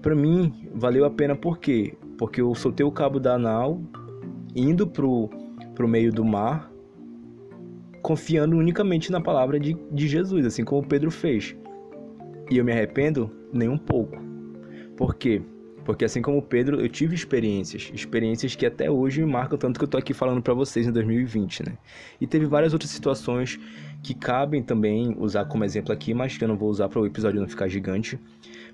para 0.00 0.14
mim, 0.14 0.52
valeu 0.74 1.04
a 1.04 1.10
pena 1.10 1.36
por 1.36 1.58
quê? 1.58 1.94
Porque 2.16 2.40
eu 2.40 2.54
soltei 2.54 2.86
o 2.86 2.90
cabo 2.90 3.20
da 3.20 3.36
nau, 3.38 3.82
indo 4.56 4.86
pro, 4.86 5.28
pro 5.74 5.86
meio 5.86 6.10
do 6.10 6.24
mar, 6.24 6.71
confiando 8.02 8.56
unicamente 8.56 9.12
na 9.12 9.20
palavra 9.20 9.58
de, 9.58 9.76
de 9.90 10.08
Jesus, 10.08 10.44
assim 10.44 10.64
como 10.64 10.86
Pedro 10.86 11.10
fez. 11.10 11.56
E 12.50 12.58
eu 12.58 12.64
me 12.64 12.72
arrependo 12.72 13.30
nem 13.52 13.68
um 13.68 13.78
pouco. 13.78 14.18
Por 14.96 15.14
quê? 15.14 15.40
Porque 15.84 16.04
assim 16.04 16.22
como 16.22 16.40
Pedro, 16.42 16.80
eu 16.80 16.88
tive 16.88 17.14
experiências, 17.14 17.90
experiências 17.92 18.54
que 18.54 18.64
até 18.64 18.90
hoje 18.90 19.20
me 19.20 19.30
marcam 19.30 19.58
tanto 19.58 19.78
que 19.78 19.84
eu 19.84 19.88
tô 19.88 19.96
aqui 19.96 20.14
falando 20.14 20.40
para 20.40 20.54
vocês 20.54 20.86
em 20.86 20.92
2020, 20.92 21.64
né? 21.64 21.78
E 22.20 22.26
teve 22.26 22.46
várias 22.46 22.72
outras 22.72 22.90
situações 22.90 23.58
que 24.02 24.14
cabem 24.14 24.62
também 24.62 25.14
usar 25.18 25.44
como 25.46 25.64
exemplo 25.64 25.92
aqui, 25.92 26.14
mas 26.14 26.36
que 26.36 26.44
eu 26.44 26.48
não 26.48 26.56
vou 26.56 26.68
usar 26.68 26.88
para 26.88 27.00
o 27.00 27.06
episódio 27.06 27.40
não 27.40 27.48
ficar 27.48 27.68
gigante. 27.68 28.18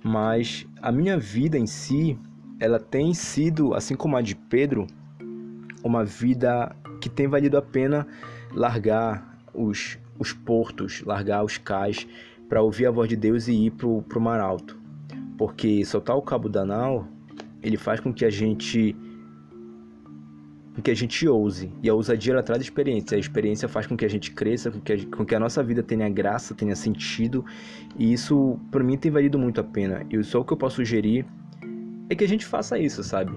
Mas 0.03 0.67
a 0.83 0.93
minha 0.93 1.19
vida 1.19 1.59
em 1.59 1.67
si, 1.67 2.19
ela 2.61 2.79
tem 2.79 3.15
sido, 3.15 3.75
assim 3.75 3.95
como 3.95 4.17
a 4.17 4.23
de 4.23 4.35
Pedro, 4.35 4.87
uma 5.83 6.05
vida 6.05 6.75
que 7.01 7.09
tem 7.09 7.27
valido 7.27 7.57
a 7.57 7.63
pena 7.63 8.07
largar 8.53 9.39
os, 9.55 9.99
os 10.19 10.33
portos, 10.33 11.03
largar 11.03 11.45
os 11.45 11.59
cais 11.59 12.07
para 12.49 12.63
ouvir 12.63 12.87
a 12.87 12.91
voz 12.91 13.09
de 13.09 13.17
Deus 13.17 13.49
e 13.49 13.67
ir 13.67 13.71
pro, 13.73 14.03
pro 14.03 14.21
mar 14.21 14.41
alto. 14.41 14.79
Porque 15.37 15.85
soltar 15.85 16.17
o 16.17 16.23
cabo 16.23 16.49
da 16.49 16.65
nau, 16.65 17.07
ele 17.63 17.77
faz 17.77 18.01
com 18.01 18.13
que 18.13 18.25
a 18.25 18.31
gente 18.31 18.97
que 20.83 20.93
a 20.93 20.95
gente 20.95 21.27
ouse. 21.27 21.73
E 21.83 21.89
a 21.89 21.95
ousadia 21.95 22.33
ela 22.33 22.43
traz 22.43 22.63
experiência. 22.63 23.17
A 23.17 23.19
experiência 23.19 23.69
faz 23.69 23.87
com 23.87 23.97
que 23.97 24.05
a 24.05 24.09
gente 24.09 24.31
cresça, 24.31 24.71
com 24.71 24.81
que 24.81 24.93
a, 24.93 25.07
com 25.07 25.25
que 25.25 25.35
a 25.35 25.41
nossa 25.41 25.63
vida 25.63 25.83
tenha 25.83 26.09
graça, 26.09 26.55
tenha 26.55 26.77
sentido. 26.77 27.45
E 27.99 28.13
isso, 28.13 28.59
para 28.71 28.85
mim, 28.85 28.97
tem 28.97 29.11
valido 29.11 29.39
muito 29.39 29.61
a 29.61 29.65
pena. 29.65 30.07
E 30.09 30.23
só 30.23 30.41
o 30.41 30.45
que 30.45 30.53
eu 30.53 30.57
posso 30.57 30.77
sugerir 30.77 31.27
é 32.09 32.15
que 32.15 32.23
a 32.23 32.29
gente 32.29 32.47
faça 32.47 32.79
isso, 32.79 33.03
sabe? 33.03 33.37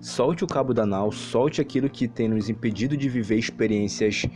Solte 0.00 0.42
o 0.42 0.46
cabo 0.46 0.74
da 0.74 0.84
nau, 0.84 1.12
solte 1.12 1.60
aquilo 1.60 1.88
que 1.88 2.08
tem 2.08 2.28
nos 2.28 2.48
impedido 2.48 2.96
de 2.96 3.08
viver 3.08 3.36
experiências 3.36 4.26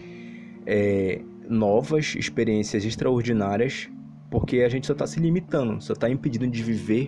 é, 0.66 1.20
novas, 1.48 2.14
experiências 2.14 2.84
extraordinárias, 2.84 3.88
porque 4.30 4.62
a 4.62 4.68
gente 4.68 4.86
só 4.86 4.92
está 4.92 5.06
se 5.06 5.20
limitando, 5.20 5.80
só 5.82 5.92
está 5.92 6.08
impedindo 6.08 6.48
de 6.48 6.62
viver, 6.62 7.06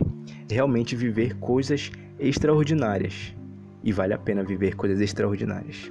realmente 0.51 0.95
viver 0.95 1.35
coisas 1.39 1.91
extraordinárias. 2.19 3.35
E 3.83 3.93
vale 3.93 4.15
a 4.15 4.19
pena 4.19 4.43
viver 4.43 4.75
coisas 4.75 5.01
extraordinárias. 5.01 5.91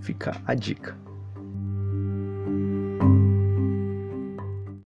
Fica 0.00 0.40
a 0.46 0.54
dica. 0.54 0.96